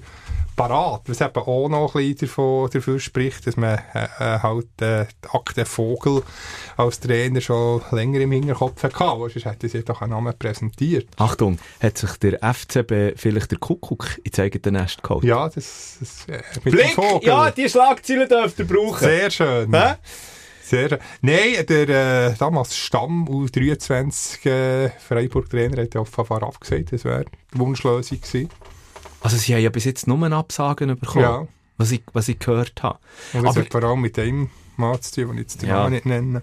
[0.57, 1.03] parat.
[1.07, 5.07] Was eben auch noch ein bisschen davon, dafür spricht, dass man äh, äh, halt äh,
[5.33, 6.23] Akte Vogel
[6.77, 8.99] als Trainer schon länger im Hinterkopf hatte.
[8.99, 11.09] Sonst hätte sie doch einen Namen präsentiert.
[11.17, 15.25] Achtung, hat sich der FCB vielleicht der Kuckuck ins eigene Nest geholt?
[15.25, 17.29] Ja, das, das äh, mit dem Vogel.
[17.29, 18.99] ja, die Schlagzeilen dürft ihr brauchen.
[18.99, 19.75] Sehr schön.
[19.75, 19.95] Hä?
[20.63, 20.99] Sehr schön.
[21.23, 21.89] Nein, der
[22.29, 28.49] äh, damals Stamm U23 äh, Freiburg-Trainer hat ja offenbar abgesagt, das wäre die Wunschlösung gewesen.
[29.21, 31.47] Also sie haben ja bis jetzt nur Absagen bekommen, Ja.
[31.77, 32.99] was, ich, was ich gehört habe.
[33.33, 34.51] Und das Aber- hat vor allem mit dem
[35.15, 35.77] Tun, den ich jetzt den Ja.
[35.77, 36.43] Namen nicht nenne.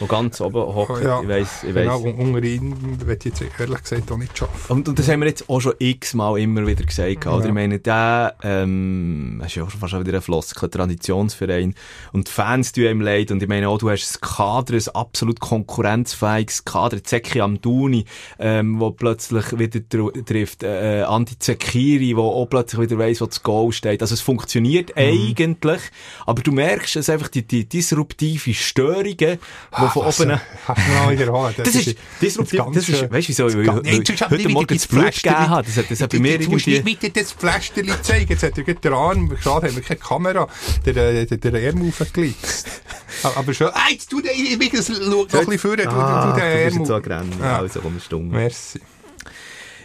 [0.00, 1.20] Wo ganz oben hockt, Ja.
[1.22, 2.02] ich weiss, ich Genau, weiss.
[2.14, 4.72] und unter ihm wird jetzt ehrlich gesagt auch nicht schaffen.
[4.72, 7.26] Und, und das haben wir jetzt auch schon x-mal immer wieder gesagt.
[7.26, 7.38] Oder?
[7.40, 7.46] Ja.
[7.46, 11.74] Ich meine, der ähm, das ist ja auch schon fast wieder ein Floskel, Traditionsverein.
[12.12, 13.30] Und die Fans tun ihm leid.
[13.30, 17.02] Und ich meine auch, du hast ein Kader, ein absolut konkurrenzfähiges Kader.
[17.02, 18.04] Zeki Amduni,
[18.38, 20.62] ähm, wo plötzlich wieder tr trifft.
[20.62, 24.00] Äh, Andi Zekiri, wo auch plötzlich wieder weiss, wo das Goal steht.
[24.02, 25.80] Also es funktioniert eigentlich.
[26.26, 29.38] Aber du merkst, es einfach die, die, sind disruptive Störungen, die
[29.70, 30.30] von was, oben...
[30.30, 31.58] äh, Hast du noch wiederholt?
[31.58, 34.74] Das ist, disruptiv, ganz das ist, weißt du wieso, weil weil Nein, heute nicht Morgen
[34.74, 35.66] das Blut gegeben hat.
[35.66, 36.90] Das hat, das hat bei mir Du musst irgendwie...
[36.92, 38.28] nicht wieder das Pflasterli zeigen.
[38.28, 40.48] Jetzt hat er gerade den Arm, schade, haben wir keine Kamera,
[40.84, 42.82] der, der, der, der Arm aufgeglitzt.
[43.22, 46.32] Aber schon, ah, jetzt tu den, ich will das noch ein bisschen führen, du, Ah,
[46.32, 47.34] du, du du bist den jetzt so gerannt.
[47.40, 47.58] Ja.
[47.58, 48.34] Also, komm, Stunde.
[48.34, 48.80] Merci.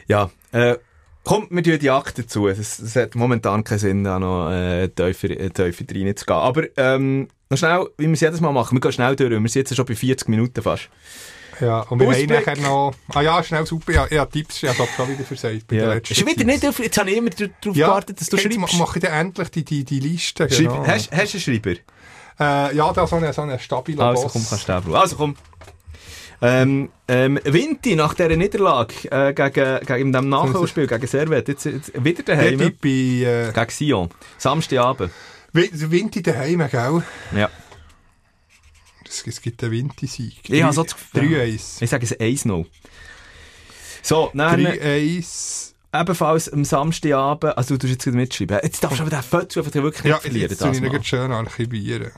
[0.07, 0.77] Ja, äh,
[1.23, 2.47] kommt mir die Akte dazu.
[2.47, 6.39] Es, es hat momentan keinen Sinn, da noch äh, tiefer, äh, tiefer reinzugehen.
[6.39, 9.29] Aber ähm, noch schnell, wie wir es jedes Mal machen, wir gehen schnell durch.
[9.31, 10.89] Wir sind jetzt schon bei 40 Minuten fast.
[11.59, 12.29] Ja, und wir Ausblick.
[12.47, 15.67] haben nachher noch, ah ja, schnell super, ja, ja Tipps, ich habe schon wieder versagt.
[15.67, 15.91] bei Ja.
[15.93, 18.53] letzten Ist wieder nicht auf, jetzt habe ich immer darauf ja, gewartet, dass du jetzt
[18.53, 18.73] schreibst.
[18.77, 20.47] ma- mache ich dann endlich die, die, die Liste.
[20.49, 20.85] Schreib, genau.
[20.85, 21.79] hast, hast du einen Schreiber?
[22.39, 24.33] Äh, ja, da so eine, so eine stabile Also Boss.
[24.33, 24.95] komm, kannst du.
[24.95, 25.35] Also komm.
[26.39, 31.91] Ähm, ähm, Vinti nach dieser Niederlage äh, gegen, gegen dem Nachholspiel gegen Servet, jetzt, jetzt
[32.05, 32.59] wieder Der daheim.
[32.59, 34.09] Tipp bei äh, Gegen Sion.
[34.37, 35.11] Samstagabend.
[35.57, 37.03] Der Winti daheim, gell?
[37.35, 37.49] Ja.
[39.07, 40.49] Es, es gibt einen Winti-Sieg.
[40.49, 41.81] Ich habe so das Gefühl- 3-1.
[41.81, 42.65] Ich sage es 1-0.
[44.03, 45.73] So, dann 3-1.
[45.93, 48.59] ebenfalls am Samstagabend, also du tust jetzt gerade mitschreiben.
[48.63, 50.49] Jetzt darfst du aber den Foto einfach wirklich nicht Ja, verlieren.
[50.49, 52.11] jetzt tue ich schön archivieren.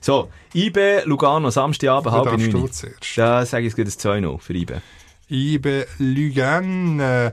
[0.00, 2.70] So, IB Lugano, Samstagabend, halb darfst du neun.
[2.72, 3.16] zuerst.
[3.16, 4.74] Da sage ich ein 2-0 für IB.
[5.30, 7.32] IBE Lugano.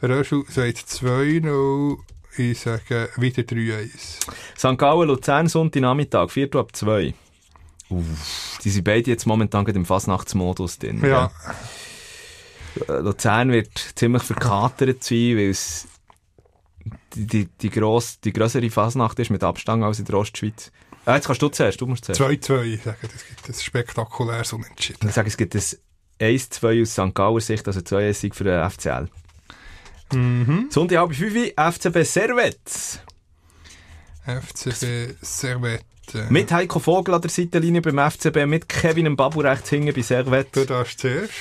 [0.00, 1.98] Röschel sagt 2-0.
[2.36, 3.88] Ich sage wieder 3-1.
[4.56, 4.78] St.
[4.78, 7.14] Gallen, Luzern, Sonntagnachmittag, 4 Uhr ab 2.
[7.90, 11.02] Uff, die sind beide jetzt momentan im Fasnachtsmodus drin.
[11.04, 11.30] Ja,
[12.88, 15.86] Äh, Luzern wird ziemlich verkatert sein, weil es
[17.14, 20.72] die, die, die, gross, die grössere Fasnacht ist mit Abstand als in der Ostschweiz.
[21.04, 22.20] Ah, jetzt kannst du zuerst, du musst zuerst.
[22.20, 22.62] 2-2.
[22.62, 25.08] Ich sage, das gibt ein spektakuläres Unentschieden.
[25.08, 25.60] Ich sage, es gibt ein
[26.20, 27.14] 1-2 aus St.
[27.14, 29.08] Galler Sicht, also 2-1 für den FCL.
[30.12, 30.66] Mhm.
[30.70, 33.02] Sonntag halb 5 Uhr, FCB Servet.
[34.24, 36.26] FCB Servette.
[36.28, 40.02] Mit Heiko Vogel an der Seitenlinie beim FCB, mit Kevin im Babu rechts hinten bei
[40.02, 40.54] Servet.
[40.54, 41.32] Du darfst zuerst.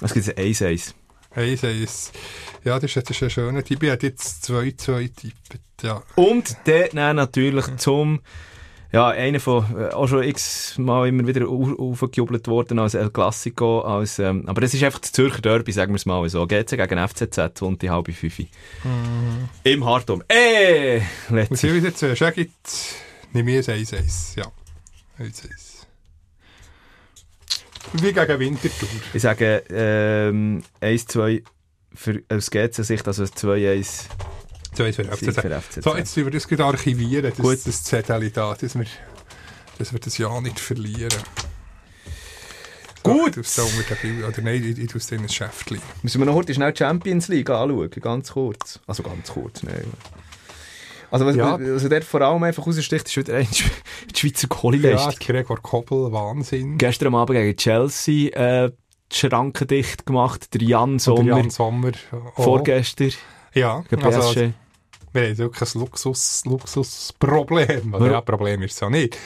[0.00, 0.94] Es gibt ein 1-1.
[1.36, 2.10] 1-1.
[2.64, 3.82] Ja, das ist, das ist ein schöner Tipp.
[3.82, 5.60] Ich hätte jetzt 2-2 tippt.
[5.82, 6.02] Ja.
[6.14, 8.20] Und der dann natürlich zum,
[8.92, 13.80] ja, einer von, äh, auch schon x-mal immer wieder au- aufgejubelt worden als El Clasico,
[13.82, 16.46] als, ähm, aber das ist einfach das Zürcher Derby, sagen wir es mal so.
[16.46, 18.46] GC gegen FCZ und die halbe Fünfe.
[19.64, 20.22] Im Hartum.
[20.28, 21.74] Äh, Muss ich letzte.
[21.74, 22.20] wieder zuerst?
[22.20, 22.54] Ja, gibt,
[23.32, 24.36] nehme ich ein 1-1.
[24.38, 24.46] Ja.
[25.18, 25.86] 1-1.
[27.94, 28.88] Wie gegen Winterthur.
[29.14, 31.42] Ich sage, ähm, 1-2
[31.94, 34.04] für, aus GC-Sicht, also ein 2-1
[34.80, 35.40] So, jetzt für Sieg FCZ.
[35.40, 35.84] für FCZ.
[35.84, 37.58] So, jetzt wir das gerade archivieren, das, Gut.
[37.66, 38.86] das Zettel da, dass wir,
[39.78, 41.12] dass wir das ja nicht verlieren.
[43.02, 43.36] Gut.
[43.36, 45.80] Du da unter Bild, oder nein, ich, ich tue es Schäftchen.
[46.02, 48.80] Müssen wir noch heute schnell die Champions League anschauen, ganz kurz.
[48.86, 49.84] Also ganz kurz, nein.
[51.10, 51.56] Also, was, Ja.
[51.56, 55.14] also der vor allem einfach raussticht, ist wieder ein die Schweizer Ja, Goalie-Leistung.
[55.18, 56.78] Gregor Koppel, Wahnsinn.
[56.78, 58.70] Gestern am Abend gegen Chelsea äh,
[59.10, 61.90] die Schranken dicht gemacht, der Jan Sommer, der Jan Sommer.
[62.12, 62.44] auch.
[62.44, 63.10] vorgestern
[63.54, 64.52] Ja, gegen also, PSG.
[65.12, 67.94] Wir haben wirklich ein Luxus, Luxusproblem.
[67.94, 68.20] Also, Ja.
[68.20, 69.16] Problem ist es ja nicht.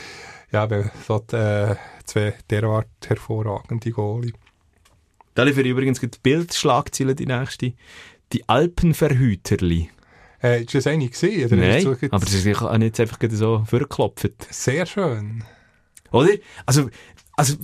[0.52, 4.32] Ja, wir so die, äh, zwei derart hervorragende Goalie.
[5.34, 7.72] Da liefere ich übrigens die Bildschlagzeile, die nächste.
[8.32, 9.90] Die Alpenverhüterli.
[10.42, 11.46] Äh, ist das eine gesehen?
[11.46, 14.46] Oder Nein, du aber das ist nicht einfach so vorgeklopft.
[14.50, 15.42] Sehr schön.
[16.12, 16.34] Oder?
[16.66, 16.88] Also,
[17.36, 17.54] also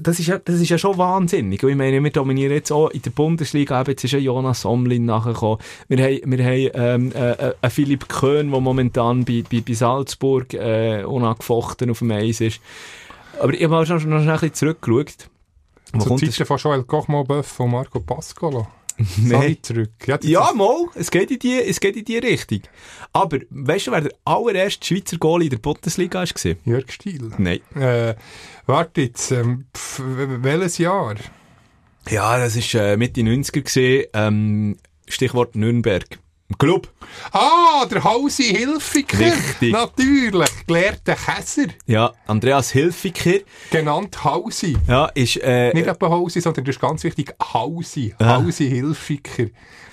[0.00, 1.62] das, ist ja, das ist ja schon wahnsinnig.
[1.62, 3.80] Und Ich meine, wir dominieren jetzt auch in der Bundesliga.
[3.80, 5.58] Eben, Jetzt ist ja Jonas Somlin nachgekommen.
[5.88, 10.54] Wir haben, wir haben ähm, äh, einen Philipp Köhn, der momentan bei, bei, bei Salzburg
[10.54, 12.60] äh, unangefochten auf dem Eis ist.
[13.40, 15.28] Aber ich habe schon, noch schnell ein bisschen zurückgeschaut.
[15.92, 16.48] Wo Zur kommt Zeit das?
[16.48, 18.66] von Joel Kochmo-Böff und Marco Pascolo.
[19.16, 19.58] Nee.
[19.62, 19.90] Zurück.
[20.06, 22.60] Ja, Ja, mal, es geht, in die, es geht in die Richtung.
[23.12, 26.56] Aber weißt du, wer der allererste Schweizer Goalie in der Bundesliga war?
[26.64, 27.30] Jörg Stiel.
[27.38, 27.60] Nein.
[27.74, 28.14] Äh,
[28.66, 31.16] warte jetzt, ähm, pf, welches Jahr?
[32.08, 33.62] Ja, das war äh, Mitte 90er.
[33.62, 34.76] Gewesen, ähm,
[35.08, 36.18] Stichwort Nürnberg.
[36.58, 36.88] Club.
[37.32, 39.18] Ah, der Hausi Hilfiger.
[39.18, 39.72] Richtig.
[39.72, 41.66] Natürlich, gelehrter Käser.
[41.86, 43.40] Ja, Andreas Hilfiger.
[43.70, 44.76] Genannt Hausi.
[44.86, 48.14] Ja, ist, äh, Nicht etwa Hausi, sondern das ist ganz wichtig, Hausi.
[48.18, 48.36] Ah.
[48.42, 49.50] Hausi Hilfiger.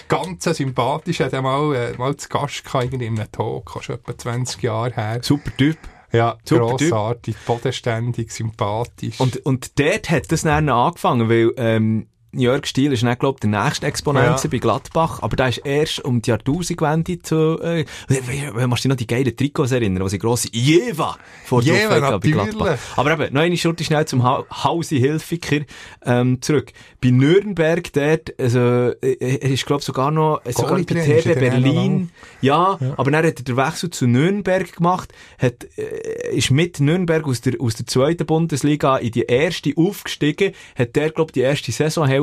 [0.08, 3.89] Ganz sympathisch, hat er mal, äh, mal zu Gast gehabt, irgendwie in einem Talk, ist
[3.89, 5.20] etwa 20 Jahre her.
[5.24, 5.78] super Typ.
[6.12, 6.91] Ja, Super Typ.
[6.91, 9.20] grossartig, bodenständig, sympathisch.
[9.20, 13.49] Und, und dort hat das dann angefangen, weil, ähm, Jörg Stiel ist nicht, glaube ich,
[13.49, 14.49] der nächste Exponent Ja.
[14.49, 18.95] bei Gladbach, aber der ist erst um die Jahrtausendwende zu, äh, wenn man sich noch
[18.95, 22.57] die geilen Trikots erinnern, wo sie grosse Jeva vor Jewe, hatten bei natürlich.
[22.57, 22.77] Gladbach.
[22.95, 25.61] Aber eben, noch eine Schurte schnell zum ha Hausi Hilfiger,
[26.05, 26.71] ähm, zurück.
[27.01, 31.25] Bei Nürnberg dort, also, äh, er ist, glaube ich, sogar noch, äh, sogar bei TB
[31.25, 32.09] er dann Berlin.
[32.41, 37.25] Ja, aber dann hat er den Wechsel zu Nürnberg gemacht, hat, äh, ist mit Nürnberg
[37.27, 41.41] aus der, aus der zweiten Bundesliga in die erste aufgestiegen, hat der, glaube ich, die
[41.41, 41.71] erste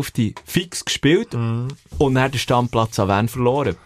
[0.03, 1.69] Saisonhälfte fix gespielt Mhm.
[1.99, 3.77] und dann hat den Stammplatz an Wen verloren.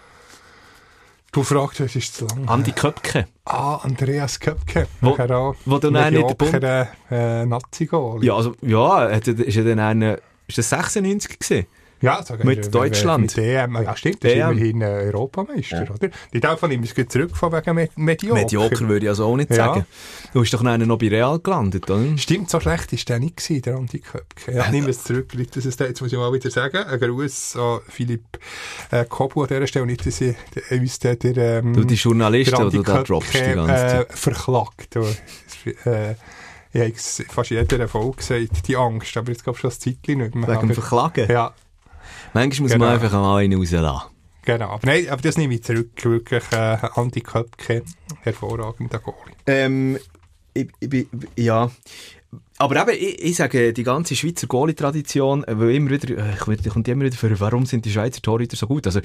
[1.32, 2.46] Du fragst, was ist zu lang?
[2.48, 3.26] Andi Köpke.
[3.44, 4.86] Ah, Andreas Köpke.
[5.00, 8.28] Wo- auch wo du dann nicht mediocre, äh, Nazi-Goalie.
[8.28, 11.66] Ja, also, ja, ist er dann eine, ist das 96 gewesen?
[12.00, 13.22] Ja, sagen Mit wir, Deutschland.
[13.22, 13.82] Mit DM.
[13.82, 16.10] Ja, stimmt, das ist immerhin äh, Europameister, oder?
[16.32, 18.40] Die davon nehme ich zurück von wegen Med Medioker.
[18.40, 19.56] Medioker würde ich also auch nicht Ja.
[19.56, 19.86] sagen.
[20.32, 22.18] Du bist doch noch noch bei Real gelandet, oder?
[22.18, 24.52] Stimmt, so schlecht ist der nicht gewesen, der Andi Köpke.
[24.52, 26.98] Ja, nimm es zurück, nicht, dass es da, jetzt muss ich mal wieder sagen, ein
[27.00, 28.24] Gruß an Philipp
[28.90, 30.34] äh, Kobu an dieser Stelle, nicht, dass ich
[30.70, 34.10] der- uns der, der, ähm, Du, die Journalisten, die du da droppst die ganze Zeit.
[34.10, 34.96] äh, verklagt.
[34.96, 36.14] Es, äh,
[36.72, 39.78] ich habe es fast jeder Folge gesagt, die Angst, aber jetzt glaube ich schon ein
[39.78, 40.48] Zeitchen nicht mehr.
[40.48, 41.30] Wegen dem Verklagen?
[41.30, 41.54] ja,
[42.34, 42.84] Manchmal muss Genau.
[42.84, 44.02] man einfach mal einen rauslassen.
[44.44, 44.68] genau.
[44.70, 47.82] Aber nein, aber das nehme ich zurück, wirklich äh, Andi Köpke,
[48.22, 49.34] hervorragender Goalie.
[49.46, 49.98] Ähm,
[50.52, 51.06] ich, ich,
[51.36, 51.70] ja.
[52.58, 56.68] Aber eben, ich, ich sage, die ganze Schweizer Goalie-Tradition, äh, weil immer wieder, äh, ich
[56.70, 58.86] kommt immer wieder für, warum sind die Schweizer Torhüter so gut?
[58.86, 59.00] Also,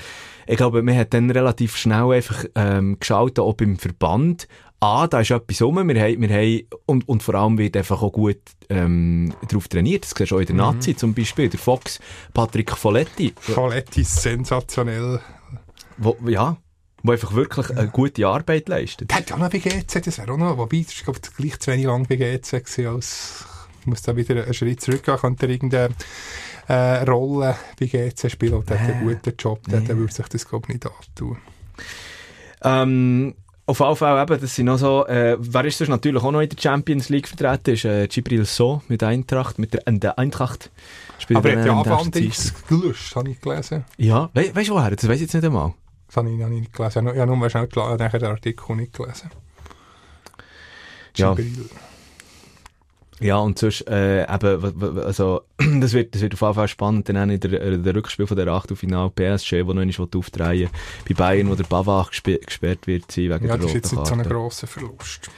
[0.45, 4.47] ich glaube, man hat dann relativ schnell einfach, ähm, geschaut, ob im Verband,
[4.81, 8.01] A, da ist etwas rum, wir haben, wir haben, und, und vor allem wird einfach
[8.01, 10.03] auch gut, ähm, darauf trainiert.
[10.03, 11.99] Das siehst du auch in der Nazi zum Beispiel, der Fox,
[12.33, 15.19] Patrick Folletti, Folletti ist sensationell.
[15.97, 16.57] wo, ja,
[17.03, 19.09] wo einfach wirklich eine gute Arbeit leistet.
[19.09, 21.59] Der hat ja auch noch bei GC, das wäre auch noch, wobei, das ich, gleich
[21.59, 23.45] zu wenig lang bei GC als,
[23.81, 25.93] ich muss da wieder einen Schritt zurückgehen, könnte er irgendeine
[26.67, 30.27] äh, Rolle bei GC spielen, und der hat einen guten Job, der, der würde sich
[30.27, 31.37] das, glaube ich, nicht antun.
[32.61, 33.35] Ähm,
[33.69, 36.41] auf jeden Fall eben, das sind noch so, äh, wer ist sonst natürlich auch noch
[36.41, 40.17] in der Champions League vertreten, ist äh, Gibril So mit Eintracht, mit der, äh, der
[40.17, 40.71] Eintracht.
[41.19, 43.85] Spielt Aber er hat ja Anfangs gelöscht, habe ich gelesen.
[43.97, 44.95] Ja, we weißt du woher?
[44.95, 45.73] Das weiß ich jetzt nicht einmal.
[46.07, 47.07] Das habe ich, ich nicht gelesen.
[47.07, 49.29] Ich habe nur schnell nachher den Artikel nicht gelesen.
[51.13, 51.69] Gibril.
[51.69, 51.88] Ja,
[53.37, 57.23] und sonst, äh, eben, also, das wird, das wird auf jeden Fall spannend, dann auch
[57.23, 60.69] in der, der Rückspiel von der Achtelfinal PSG, wo noch nicht aufdrehen
[61.07, 63.75] bei Bayern, wo der Bavach gespe- gesperrt wird sein wegen Ja, der das ist roten
[63.75, 65.29] jetzt nicht so ein grosser Verlust.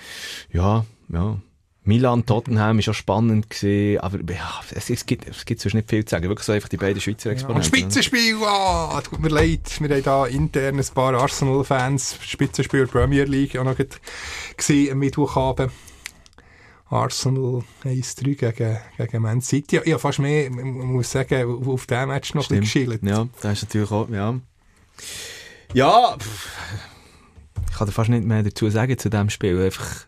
[0.51, 1.38] Ja, ja.
[1.84, 5.89] Milan, Tottenham ist auch spannend gesehen, aber ja, es, es, gibt, es gibt sonst nicht
[5.89, 6.29] viel zu sagen.
[6.29, 7.63] Wirklich so einfach die beiden Schweizer Ja, Exponenten.
[7.63, 13.57] Spitzenspiel, ah, tut mir leid, wir haben da intern ein paar Arsenal-Fans, Spitzenspiel Premier League,
[13.57, 13.75] auch noch
[14.55, 15.71] gesehen am Mittwochabend.
[16.91, 19.79] Arsenal 1-3 gegen, gegen Man City.
[19.85, 23.01] Ja, fast mehr, man muss sagen, auf diesem Match noch ein bisschen Stimmt.
[23.01, 23.03] geschillt.
[23.03, 24.39] Ja, das ist natürlich auch, ja.
[25.73, 26.49] Ja, pff,
[27.69, 29.59] ich kann da fast nicht mehr dazu sagen zu diesem Spiel.
[29.61, 30.05] Einfach,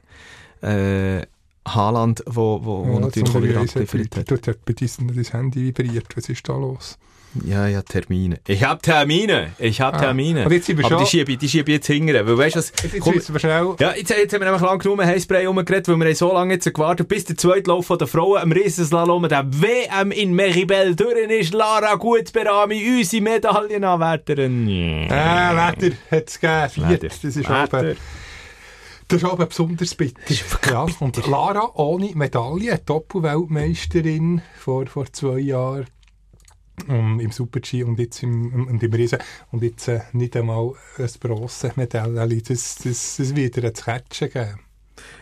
[0.61, 1.25] äh,
[1.65, 4.31] Haaland, wo, wo, wo Ja, natürlich auch wieder abgeliefert hat.
[4.31, 6.17] Dort hat bei das Handy vibriert.
[6.17, 6.97] Was ist da los?
[7.45, 8.39] Ja, ja, Termine.
[8.47, 9.53] Ich hab Termine.
[9.57, 9.99] Ich hab Ah.
[9.99, 10.45] Termine.
[10.45, 12.27] Und jetzt sind wir Aber die schon- schiebe, die schiebe jetzt hingern.
[12.27, 12.71] Weil weißt du was?
[12.83, 13.75] Jetzt Komm, wir schnell.
[13.79, 16.53] ja, jetzt, jetzt haben wir nämlich lang genug Heißbrei rumgeredet, weil wir haben so lange
[16.53, 20.95] jetzt gewartet, bis der zweite Lauf von der Frauen am Riesenslalom, der WM in Meribel
[20.95, 21.53] durch ist.
[21.53, 24.67] Lara Gutsberami, unsere Medaillenanwärterin.
[24.67, 26.69] Äh, Wetter hat es gegeben.
[26.69, 26.89] Vier.
[26.89, 27.07] Wetter.
[27.07, 27.49] Das ist
[29.09, 30.21] das ist aber besonders bitter.
[30.71, 35.85] Ja, und Lara ohne Medaille, Doppelweltmeisterin vor, vor zwei Jahren
[36.87, 39.19] um, im Super-G und jetzt im, und im Riesen.
[39.51, 42.41] Und jetzt äh, nicht einmal ein Bronzemedaille.
[42.41, 44.59] Das, das, das wird zu catchen geben.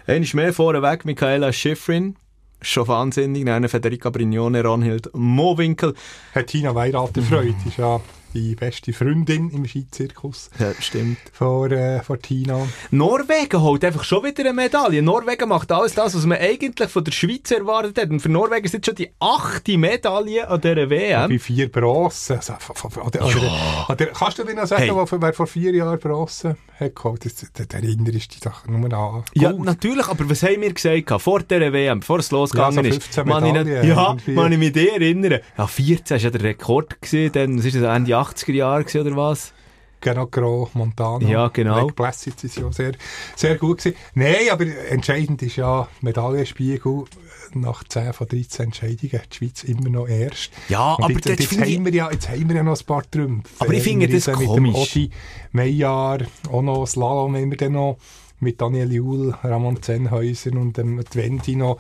[0.06, 2.16] Einmal mehr vorweg, Michaela Schifrin.
[2.62, 3.46] Schon wahnsinnig.
[3.46, 5.96] Dann Federica Brignone, Ronhild Mowinkel.
[6.36, 8.00] Hat Tina Weirater Freude, ist ja
[8.34, 11.18] die beste Freundin im Skizirkus Ja, stimmt.
[11.34, 12.68] von, äh, von Tina.
[12.92, 15.02] Norwegen holt einfach schon wieder eine Medaille.
[15.02, 18.10] Norwegen macht alles das, was man eigentlich von der Schweiz erwartet hat.
[18.10, 21.30] Und für Norwegen ist jetzt schon die achte Medaille an dieser WM.
[21.30, 22.38] Bei vier Bronzen.
[22.38, 22.54] Also,
[23.06, 25.22] oder, oder, oder, kannst du dir noch sagen, Hey.
[25.22, 27.26] wer vor vier Jahren Bronze hat geholt?
[27.26, 29.24] Das erinnerst dich doch nur an.
[29.34, 29.66] Ja, Gut.
[29.66, 33.04] natürlich, aber was haben wir gesagt vor dieser WM, bevor es losgegangen Ja, so ist?
[33.04, 35.40] 15 Man ich nicht, ja, man ich mich erinnern.
[35.58, 39.16] Ja, 14 war ja der Rekord gewesen, dann, was ist das, Ende 80er Jahre oder
[39.16, 39.54] was?
[40.02, 41.28] Genau, Gros, Montana.
[41.28, 41.80] Ja, genau.
[41.80, 42.94] Lake Placid ist ja sehr,
[43.36, 43.96] sehr gut gewesen.
[44.16, 47.06] Nein, aber entscheidend ist ja, Medaillenspiegel
[47.54, 50.52] nach 10 von 13 Entscheidungen, die Schweiz immer noch erst.
[50.70, 53.04] Ja, Und aber jetzt, jetzt, haben wir ja, jetzt haben wir ja noch ein paar
[53.10, 53.54] Trümpfe.
[53.60, 54.94] Aber ich finde das sind Mit komisch.
[54.94, 55.12] dem Odi
[55.52, 56.20] Meijer,
[56.52, 57.98] auch noch Slalom haben wir dann noch
[58.42, 61.78] mit Daniel Juhl, Ramon Zenhäuser und Wendy noch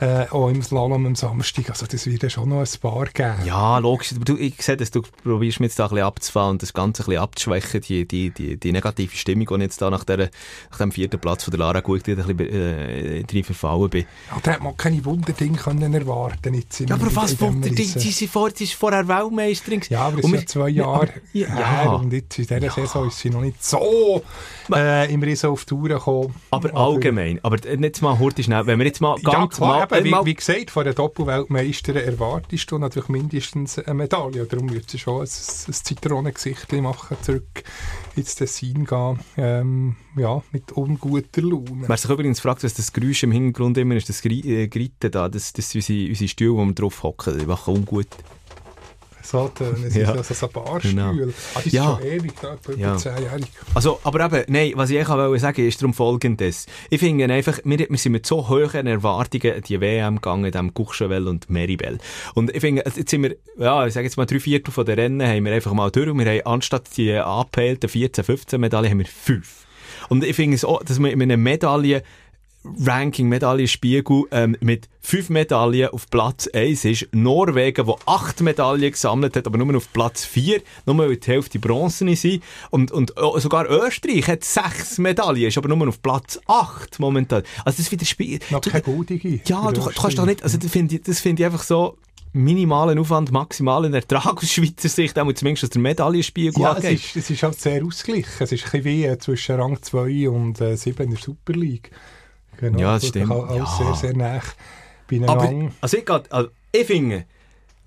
[0.00, 1.70] äh, auch im Slalom am Samstag.
[1.70, 3.34] Also das wird ja schon noch ein paar geben.
[3.44, 4.14] Ja, logisch.
[4.24, 7.02] Du, ich sehe, dass du probierst, mich jetzt da ein bisschen abzufahren und das Ganze
[7.02, 10.30] ein bisschen abzuschwächen, die, die, die, die negative Stimmung, die ich jetzt da nach, der,
[10.70, 14.04] nach dem vierten Platz von der Lara gut ein bisschen äh, drin verfallen bin.
[14.30, 18.12] Ja, da hat man keine Wunderdinge können erwarten jetzt Ja, aber was Wunder, die, die,
[18.12, 19.82] die, vor, die ist vorher Weltmeisterin.
[19.88, 22.72] Ja, aber es sind ja zwei Jahre ja, her und jetzt in dieser ja.
[22.72, 24.22] Saison ist sie noch nicht so
[24.72, 26.34] äh, im Riesen auf Tour gekommen.
[26.50, 29.98] Aber allgemein, aber jetzt mal hurtig schnell, wenn wir jetzt mal Ja, ganz klar, mal,
[29.98, 34.46] eben, wie, mal wie gesagt, von der Doppelweltmeisterin erwartest du natürlich mindestens eine Medaille.
[34.46, 37.62] Darum wird sie schon ein, ein Zitronengesicht machen, zurück
[38.16, 41.84] ins Tessin gehen, ähm, ja, mit unguter Laune.
[41.86, 45.28] Wer sich übrigens fragt, was das Geräusch im Hintergrund immer ist, das äh, Gritten da,
[45.28, 48.08] das, das sind unsere, unsere Stühle, wo wir drauf hocken, die machen ungut.
[49.54, 49.84] Tönen.
[49.86, 50.10] es Ja.
[50.12, 50.94] ist also so ein Barstühle.
[50.94, 51.32] Genau.
[51.54, 51.98] Ah, ist Ja.
[52.00, 52.94] schon ewig, da, über Ja.
[52.96, 53.46] 10-jährig.
[53.74, 56.66] Also, aber eben, nein, was ich wollte sagen, ist darum folgendes.
[56.90, 60.74] Ich finde einfach, wir, wir sind mit so hohen Erwartungen an die WM gegangen, dem
[60.74, 61.98] Courchevel und Meribel.
[62.34, 64.98] Und ich finde, jetzt sind wir, ja, ich sage jetzt mal drei Viertel von den
[64.98, 68.90] Rennen haben wir einfach mal durch und wir haben anstatt die angepeilten 14, 15 Medaillen
[68.90, 69.66] haben wir fünf.
[70.08, 72.02] Und ich finde es auch, dass man in einer Medaille
[72.64, 77.08] Ranking, Medaillenspiegel ähm, mit fünf Medaillen auf Platz 1 ist.
[77.12, 81.58] Norwegen, wo acht Medaillen gesammelt hat, aber nur auf Platz 4, nur weil die Hälfte
[81.58, 82.42] Bronzen sind.
[82.70, 87.42] Und, und oh, sogar Österreich hat sechs Medaillen, ist aber nur auf Platz 8 momentan.
[87.64, 88.50] Also das widerspiegelt...
[88.50, 89.40] Noch keine goldige.
[89.46, 91.96] ja, du, du kannst doch nicht, also das finde ich, das finde ich einfach so
[92.32, 97.00] minimalen Aufwand, maximalen Ertrag aus Schweizer Sicht, auch zumindest was der Medaillenspiegel Ja, es angeht.
[97.00, 98.30] ist, es ist halt sehr ausgeglichen.
[98.38, 101.54] Es ist ein bisschen wie äh, zwischen Rang 2 und äh, 7 in der Super
[101.54, 101.90] League.
[102.60, 103.30] Genau, Ja, das stimmt.
[103.32, 103.66] Auch, Ja.
[103.66, 104.42] sehr, sehr nah Aber,
[105.08, 105.72] beieinander.
[105.80, 107.24] also ich, also ich finde,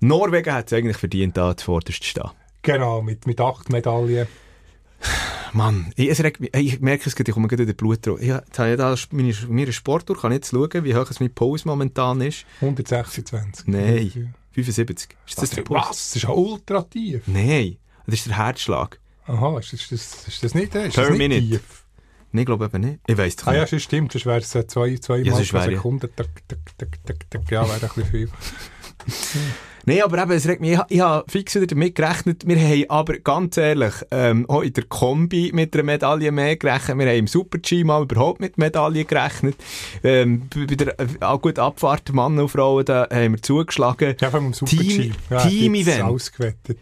[0.00, 2.30] Norwegen hat es eigentlich verdient, da zuvorderst zu stehen.
[2.62, 4.26] Genau, mit, mit acht Medaillen.
[5.52, 8.04] Mann, ich, es regt mich, ich merke es gerade, ich komme gerade in den Blut
[8.06, 8.20] drauf.
[8.20, 11.32] Ich, jetzt habe ich da meine, meine Sportuhr, kann jetzt schauen, wie hoch es mein
[11.32, 12.44] Puls momentan ist.
[12.60, 13.68] 126.
[13.68, 15.10] Nein, 75.
[15.28, 15.80] Ist das, der Puls?
[15.80, 15.88] Was?
[15.90, 17.22] Das ist ja ultra tief.
[17.26, 18.98] Nein, das ist der Herzschlag.
[19.26, 21.40] Aha, ist das, ist das, ist das nicht, äh, ist Per das nicht minute.
[21.60, 21.83] tief?
[22.34, 22.98] Nein, ich glaube eben nicht.
[23.06, 23.72] Ich weiss doch Ah ja, nicht.
[23.74, 24.12] das stimmt.
[24.12, 26.10] Das wäre es zwei, zwei Ja, Mal pro Sekunde.
[27.48, 28.28] Ja, wäre ein bisschen viel.
[29.86, 32.84] Nein, aber eben, es regt mich, ich, ich habe fix wieder damit gerechnet, wir haben
[32.88, 37.18] aber ganz ehrlich, ähm, auch in der Kombi mit einer Medaille mehr gerechnet, wir haben
[37.18, 39.56] im Super-G mal überhaupt mit Medaillen gerechnet,
[40.02, 44.14] ähm, bei der, äh, auch gut Abfahrt, Mann und Frauen, da haben wir zugeschlagen.
[44.20, 45.12] Ja, vom Super Team- G.
[45.30, 46.30] Ja, Team-Event.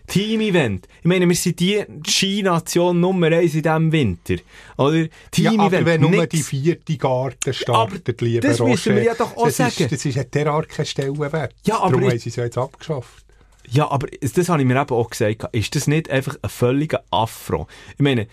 [0.07, 0.88] Team-Event.
[1.00, 4.34] Ich meine, wir sind die Ski-Nation Nummer eins in diesem Winter.
[4.78, 4.96] Oder?
[4.96, 5.61] Ja, Team-Event.
[5.74, 9.44] aber wenn nur die vierte Garten startet, lieber das müssen wir Roger, ja doch auch
[9.46, 9.72] das sagen.
[9.78, 11.55] Ist, das ist ein derart kein Stellenwert.
[11.64, 12.59] Ja, aber Darum ich- haben sie es ja jetzt
[12.97, 13.26] abgeschafft.
[13.68, 15.45] Ja, aber das habe ich mir eben auch gesagt.
[15.53, 17.68] Ist das nicht einfach ein völliger Affront?
[17.95, 18.26] Ich meine,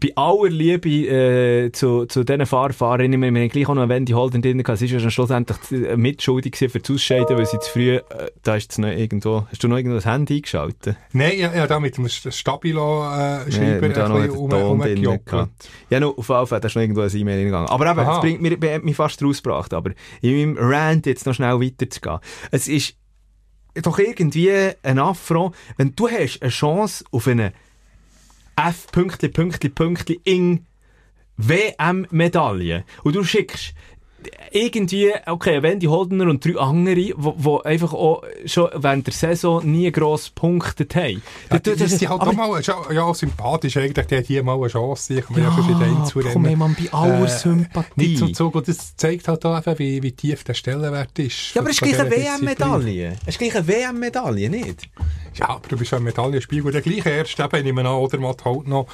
[0.00, 4.12] bei aller Liebe äh, zu, zu diesen Fahrfahrerinnen, wir haben gleich auch noch eine Wendy
[4.12, 7.70] Holden drin gehabt, sie ist ja schlussendlich äh, mitschuldig für das Ausscheiden, weil sie zu
[7.72, 8.02] früh, äh,
[8.42, 10.96] da ist noch irgendwo, hast du noch irgendwo das Handy eingeschaltet?
[11.12, 15.48] Nein, ja, ja, da mit dem Stabilo-Schreiber äh, da ein bisschen um, umgejockelt.
[15.90, 17.68] Ja, nur auf jeden Fall, da ist noch irgendwo ein E-Mail hingegangen.
[17.68, 18.12] Aber eben, Aha.
[18.12, 19.74] das bringt mich, hat mich fast rausgebracht.
[19.74, 19.90] Aber
[20.20, 22.18] in meinem Rant jetzt noch schnell weiterzugehen.
[22.52, 22.94] Es ist
[23.86, 27.52] doch irgendwie ein Affront, wenn du hast eine Chance auf eine
[28.56, 30.66] F Pünktli Pünktli Pünktli in
[31.36, 33.74] WM-Medaille und du schickst
[34.50, 37.14] irgendwie, okay, Wendy Holdener und drei andere, die
[37.64, 41.22] einfach auch schon während der Saison nie gross punktet haben.
[41.52, 44.56] Ja, das ist halt aber- auch mal ja, ja, sympathisch eigentlich, die hat hier mal
[44.56, 45.14] eine Chance.
[45.14, 46.32] Ich mir ja, Einzelrennen.
[46.32, 47.90] komm, ey, Mann, bei aller äh, Sympathie.
[47.96, 48.54] Nicht zum Zug.
[48.54, 51.54] Und das zeigt halt auch eben, wie, wie tief der Stellenwert ist.
[51.54, 52.10] Ja, aber es ist gleich eine.
[52.10, 53.16] WM-Medaille.
[53.22, 54.88] Es ist gleich eine WM-Medaille, nicht?
[55.34, 56.72] Ja, aber du bist ja ein Medaillenspiegel.
[56.72, 58.86] Der gleiche erste eben, ich meine, oder Matt halt noch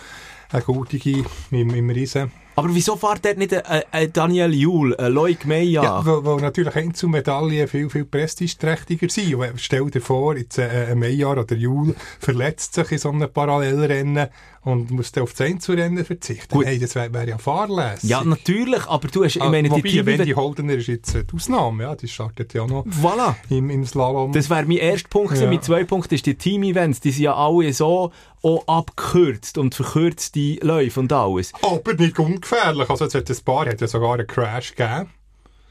[0.50, 2.30] eine gültige im, im Riesen.
[2.56, 5.82] Aber wieso fährt dort nicht ein, ein Daniel Juhl, ein Loic Meija?
[5.82, 9.34] Ja, weil, weil natürlich Einzelmedaillen viel, viel prestigeträchtiger sind.
[9.34, 13.10] Und wenn- stell dir vor, jetzt äh, ein Meijer oder Jul verletzt sich in so
[13.10, 14.28] einem Parallelrennen
[14.62, 16.48] und muss dann auf das Einzelrennen verzichten.
[16.54, 16.64] Gut.
[16.64, 18.08] Hey, das wäre wär ja fahrlässig.
[18.08, 20.06] Ja, natürlich, aber du hast, ich Ah, meine, die Wobei, Team...
[20.06, 21.82] Wendy Holdener ist jetzt äh, die Ausnahme.
[21.82, 23.34] Ja, die startet ja noch Voilà.
[23.50, 24.32] im, im Slalom.
[24.32, 25.36] Das wäre mein erster Punkt.
[25.38, 25.48] Ja.
[25.48, 30.56] Mein zweiter Punkt ist, die Team-Events, die sind ja alle so auch abgekürzt und verkürzte
[30.60, 31.52] Läufe und alles.
[31.62, 32.14] aber nicht
[32.44, 32.90] ungefährlich.
[32.90, 35.10] Also, es hat ein paar, hat ja sogar einen Crash gegeben.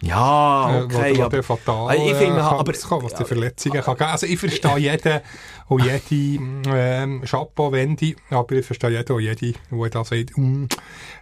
[0.01, 1.13] Ja, äh, okay.
[1.15, 4.09] wo, wo aber, fatal ich finde, äh, kann aber- rauskommen, was die Verletzungen kann geben.
[4.09, 5.21] Also ich verstehe jeden
[5.67, 9.53] und jede ähm, Chapeau, Wendy, aber ich verstehe und jede, die
[9.91, 10.65] da sagt, mm,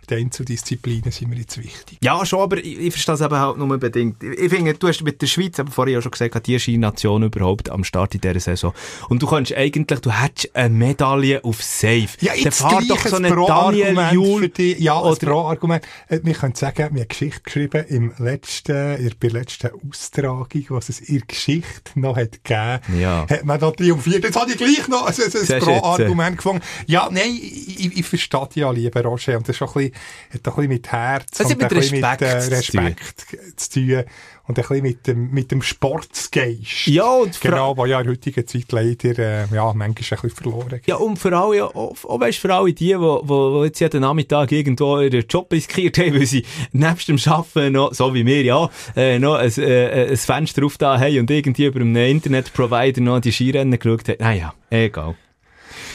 [0.09, 1.97] die Einzeldisziplinen sind mir jetzt wichtig.
[2.03, 4.21] Ja, schon, aber ich, ich verstehe es eben halt nur bedingt.
[4.23, 7.23] Ich, ich finde, du hast mit der Schweiz, aber vorher ja schon gesagt, die Ski-Nation
[7.23, 8.73] überhaupt am Start in dieser Saison.
[9.09, 12.07] Und du kannst eigentlich, du hättest eine Medaille auf Safe.
[12.19, 14.49] Ja, jetzt fahr doch so ein einen Daniel Jul.
[14.49, 14.79] dich.
[14.79, 15.85] Ja, ein oder- Pro-Argument.
[16.09, 20.65] Äh, Wir können sagen, wir haben eine Geschichte geschrieben im letzten, in der letzten Austragung,
[20.69, 22.99] was es in der Geschichte noch hat gegeben.
[22.99, 23.25] Ja.
[23.29, 24.23] Hat man da triumphiert.
[24.23, 26.63] Jetzt habe ich gleich noch ein, ein, Pro-Argument gefunden.
[26.87, 29.37] Ja, nein, ich, ich, verstehe dich ja, lieber Roger.
[29.37, 29.93] Und das ist schon ein bisschen,
[30.33, 32.85] hat auch ein bisschen mit Herz Das und mit Respekt mit äh, zu tun.
[32.85, 34.03] Respekt zu tun.
[34.47, 36.87] Und ein bisschen mit dem, mit dem Sportsgeist.
[36.87, 39.93] Ja, und vor- Genau, der ja in der heutigen Zeit leider, äh, ja, manchmal ein
[39.93, 40.87] bisschen verloren geht.
[40.87, 43.79] Ja, und vor allem, ja, auch, auch, weißt, für alle die, die, die, die jetzt
[43.79, 48.25] jeden Nachmittag irgendwo ihren Job riskiert haben, weil sie nebst dem Arbeiten noch, so wie
[48.25, 51.95] wir, ja, äh, noch ein, äh, ein Fenster auf da haben und irgendwie über einen
[51.95, 54.17] Internetprovider noch die Skirennen geschaut haben.
[54.19, 55.15] Naja, egal.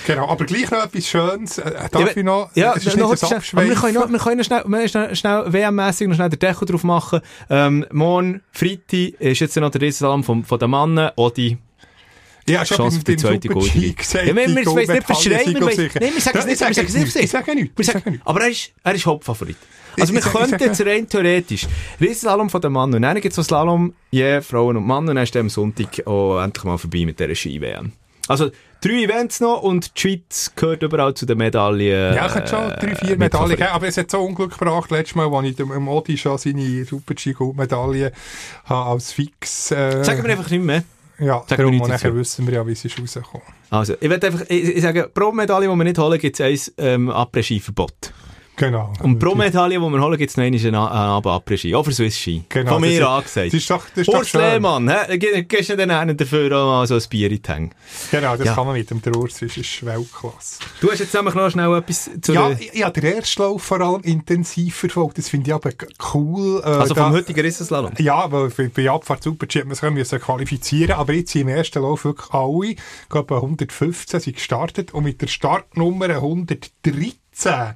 [0.06, 1.58] Genau, aber gleich noch etwas Schönes.
[1.58, 2.50] Äh, darf Ja, ich noch?
[2.54, 4.62] Ja, es ist noch nicht kurz ein schnell, wir können noch, wir können noch schnell,
[4.66, 7.20] wir schnell, schnell WM-mässig noch schnell den Deckel drauf machen.
[7.50, 11.58] Ähm, morgen, Freitag, ist jetzt noch der Riesenslalom von, von den Mannen, Odi.
[12.48, 13.92] Ja, schon Chance beim, auf die beim zweite Super G Goldmedaille.
[13.94, 14.26] gesagt.
[14.26, 15.92] Ja, wir- es nicht verschreien.
[16.00, 17.80] Nein, wir sagen es nicht, wir sagen es nicht.
[17.80, 19.56] Ich sage Ich aber er ist, er ist Hauptfavorit.
[19.98, 21.66] Also Ich- wir ich ich könnten jetzt rein theoretisch
[22.00, 25.24] Riesenslalom von den Mann und dann gibt es Slalom, je Frauen und Mann und dann
[25.24, 27.90] ist der am Sonntag auch endlich mal vorbei mit dieser Ski-WM.
[28.28, 28.50] Also
[28.80, 32.14] drei Events noch und die Schweiz gehört überall zu den Medaillen.
[32.14, 34.90] Ja, ich hätte schon äh, drei, vier Medaillen gegeben, aber es hat so Unglück gebracht,
[34.90, 38.12] letztes Mal, als ich dem dem Odi schon seine Super-G-Goldmedaille
[38.64, 39.70] habe als Fix.
[39.70, 40.82] Äh, Sagen wir einfach nicht mehr.
[41.18, 43.46] Ja, sag darum, und nachher wissen wir ja, wie es ist rausgekommen.
[43.70, 46.68] Also, ich würde einfach, ich, ich sage, pro Medaille, die wir nicht holen, gibt es
[46.78, 48.12] ein ähm, Après-Ski-Verbot.
[48.56, 48.90] Genau.
[49.02, 51.74] Und pro Medaille, die wir holen, gibt es noch einmal einen Abend Après-Ski.
[51.74, 52.42] Auch für Swiss Ski.
[52.48, 53.46] Genau, Von mir ist- angesagt.
[53.48, 54.40] Das ist doch, das ist doch Urs schön.
[54.40, 54.90] Lehmann,
[55.46, 57.70] gehst du dann einen dafür auch mal so ein Bier in die?
[58.10, 58.54] Genau, das Ja.
[58.54, 60.60] kann man mit dem der Urs, das ist Weltklasse.
[60.80, 63.42] Du hast jetzt nämlich noch schnell etwas zu Ja, der- ich, ich habe den ersten
[63.42, 65.18] Lauf vor allem intensiv verfolgt.
[65.18, 65.70] Das finde ich aber
[66.14, 66.62] cool.
[66.64, 67.92] Äh, also da- vom heutigen Riesenslalom.
[67.98, 71.82] Ja, weil bei, Abfahrt Super-G hat man sich müssen qualifizieren aber jetzt sind im ersten
[71.82, 72.78] Lauf wirklich alle, ich
[73.10, 77.74] glaube 115 sind gestartet und mit der Startnummer 113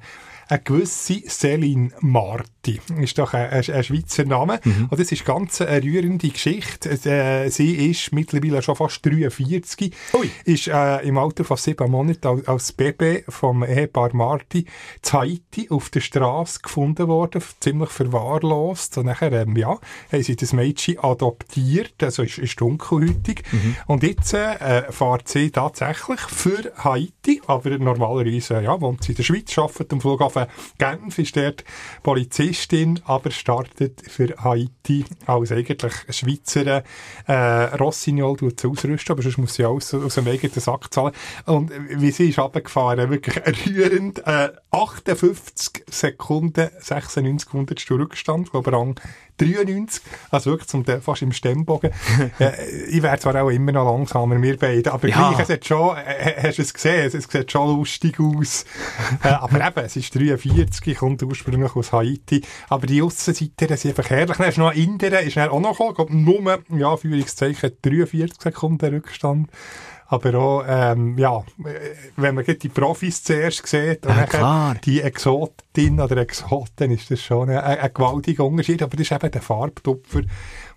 [0.51, 2.81] eine gewisse Céline Marti.
[2.99, 4.59] Ist doch ein, ein, ein Schweizer Name.
[4.89, 6.89] Und das ist ganz eine rührende Geschichte.
[6.89, 9.95] Äh, sie ist mittlerweile schon fast 43.
[10.13, 10.29] Ui.
[10.43, 14.65] Ist äh, im Alter von sieben Monaten als, Baby vom Ehepaar Marti
[15.01, 18.97] zu Haiti auf der Straße gefunden worden, ziemlich verwahrlost.
[18.97, 19.79] Und nachher, ähm, ja,
[20.11, 23.43] haben sie das Mädchen adoptiert, also ist, ist dunkelhütig.
[23.87, 29.23] Und jetzt äh, fährt sie tatsächlich für Haiti, aber normalerweise ja, wohnt sie in der
[29.23, 30.40] Schweiz, arbeitet am Flughafen
[30.77, 31.63] Genf, ist dort
[32.03, 36.83] Polizistin, aber startet für Haiti als eigentlich Schweizer
[37.27, 37.33] äh,
[37.75, 41.13] Rossignol tut sie ausrüsten, aber sonst muss sie alles aus dem eigenen Sack zahlen.
[41.45, 43.37] Und wie sie ist runtergefahren, wirklich
[43.67, 48.99] rührend, äh, 58 Sekunden, 96 Hundertstel Rückstand, ich glaube Rang
[49.41, 51.91] 93, also wirklich zum, fast im Stemmbogen.
[52.39, 52.51] äh,
[52.89, 55.31] ich wäre zwar auch immer noch langsamer, wir beide, aber Ja.
[55.31, 58.65] gleich, es hat schon, äh, hast du es gesehen, es, es sieht schon lustig aus.
[59.23, 64.09] äh, aber eben, es ist 43, kommt ursprünglich aus Haiti, aber die Aussenseiter, sind einfach
[64.09, 64.37] herrlich.
[64.37, 69.49] Dann du noch Indien, ist dann auch noch gekommen, nur, ja, Führungszeichen, 43 Sekunden Rückstand.
[70.11, 71.41] Aber auch, ähm, ja,
[72.17, 77.49] wenn man die Profis zuerst sieht, und Ja, die Exotin oder Exoten, ist das schon
[77.49, 78.83] ein, ein, ein gewaltiger Unterschied.
[78.83, 80.23] Aber das ist eben der Farbtupfer,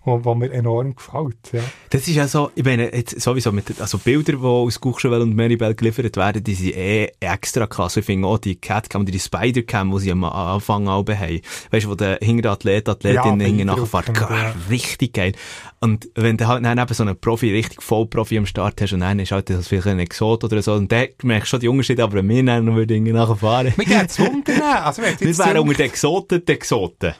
[0.05, 1.37] wo, wo mir enorm gefällt.
[1.53, 1.61] Ja.
[1.91, 5.35] Das ist ja so, ich meine, jetzt sowieso mit, also Bilder, die aus Courchevel und
[5.35, 8.01] Maribel geliefert werden, die sind eh extra klasse.
[8.01, 11.41] Ich finde auch die Catcam oder die Spidercam, die sie am Anfang auch haben.
[11.71, 14.17] Weißt du, wo der hinter Athlet, Athletin Ja, hinten nachfährt.
[14.17, 14.55] ja.
[14.69, 15.33] Richtig geil.
[15.81, 19.01] Und wenn du halt dann eben so einen Profi, richtig Vollprofi am Start hast und
[19.01, 21.69] dann ist halt das vielleicht ein Exot oder so, und dann merkst du schon die
[21.69, 23.73] Unterschiede, aber wenn wir dann noch irgendwie nachher fahren.
[23.77, 24.63] Mir geht's wundern.
[24.63, 27.15] Also, Wir jetzt wären unter den Exoten die Exoten.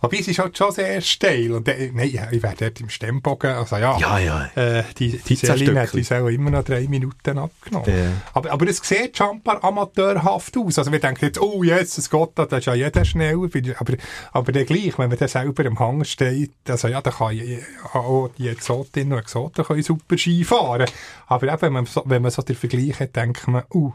[0.00, 1.52] Wobei, es ist halt schon sehr steil.
[1.52, 3.98] Und, äh, nein, ich wäre dort im Stemmbogen, also ja.
[3.98, 4.44] Ja, ja.
[4.54, 7.88] Äh, die, die Celine hat uns auch immer noch drei Minuten abgenommen.
[7.88, 8.12] Ja.
[8.34, 10.78] Aber, aber es sieht schon paar amateurhaft aus.
[10.78, 13.48] Also wir denken jetzt, oh, jetzt, es geht da, da ist ja jeder schneller.
[13.78, 13.94] Aber,
[14.32, 17.58] aber dann gleich, wenn man dann selber am Hang steht, also ja, dann kann ja
[17.92, 20.86] auch die Exotinnen und Exoten können super Ski fahren.
[21.26, 23.92] Aber eben, wenn man so, wenn man so den Vergleich hat, denkt man, uh,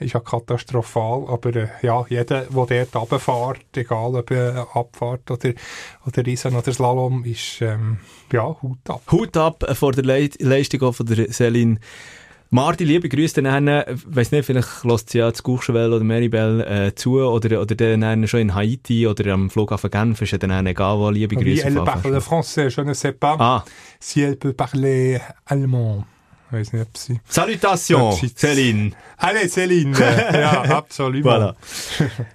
[0.00, 5.52] ist ja katastrophal, aber äh, ja, jeder, der dort runterfährt, egal ob äh, Abfahrt oder,
[6.06, 7.98] oder Riesen oder Slalom, ist, ähm,
[8.32, 9.02] ja, Hut ab.
[9.10, 11.78] Hut ab vor der Le Leistung von der Celine
[12.50, 13.66] Marti, liebe Grüße dann,
[14.06, 18.26] weiss nicht, vielleicht lässt sie ja zu Courchevel oder Maribel äh, zu oder, oder dann
[18.26, 21.66] schon in Haiti oder am Flughafen Genf, ist ja dann egal wo, liebe Oui, Grüße.
[21.66, 23.64] elle auf jeden parle français, je ne sais pas Ah,
[24.00, 26.04] si elle peut parler allemand.
[26.50, 27.20] Weiß nicht, ob sie...
[27.28, 28.92] Salutation, Ja, Céline.
[29.18, 29.92] Allez, Céline!
[30.00, 31.22] ja, absolut.
[31.22, 31.54] Voilà.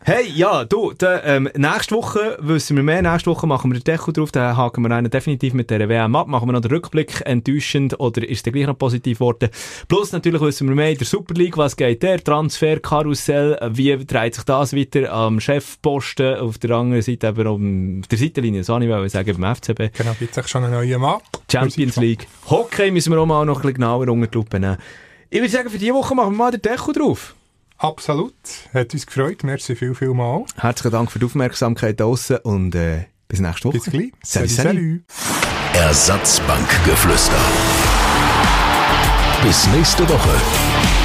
[0.03, 3.01] Hey, ja, du, da, ähm, nächste Woche wissen wir mehr.
[3.01, 4.31] Nächste Woche machen wir den Deckel drauf.
[4.31, 6.27] Dann haken wir einen definitiv mit der WM ab.
[6.27, 9.49] Machen wir noch den Rückblick enttäuschend oder ist der gleich noch positiv geworden?
[9.87, 11.57] Plus natürlich wissen wir mehr in der Super League.
[11.57, 12.23] Was geht der?
[12.23, 13.57] Transfer, Karussell.
[13.71, 16.35] Wie dreht sich das weiter am Chefposten?
[16.35, 19.97] Auf der anderen Seite eben um, auf der Seitenlinie, so ich sagen, beim FCB.
[19.97, 21.19] Genau, gibt es schon einen neuen Mann.
[21.51, 22.27] Champions League.
[22.49, 24.77] Hockey müssen wir auch mal noch ein bisschen genauer unter die Lupe nehmen.
[25.29, 27.35] Ich würde sagen, für diese Woche machen wir mal den Deckel drauf.
[27.77, 28.33] Absolut.
[28.73, 29.43] Hat uns gefreut.
[29.43, 30.45] Merci viel, viel mal.
[30.57, 33.77] Herzlichen Dank für die Aufmerksamkeit draussen und äh, bis nächste Woche.
[33.77, 34.11] Bis gleich.
[34.23, 35.01] Salut, salut.
[35.73, 37.39] Ersatzbankgeflüster.
[39.43, 41.02] Bis nächste Woche.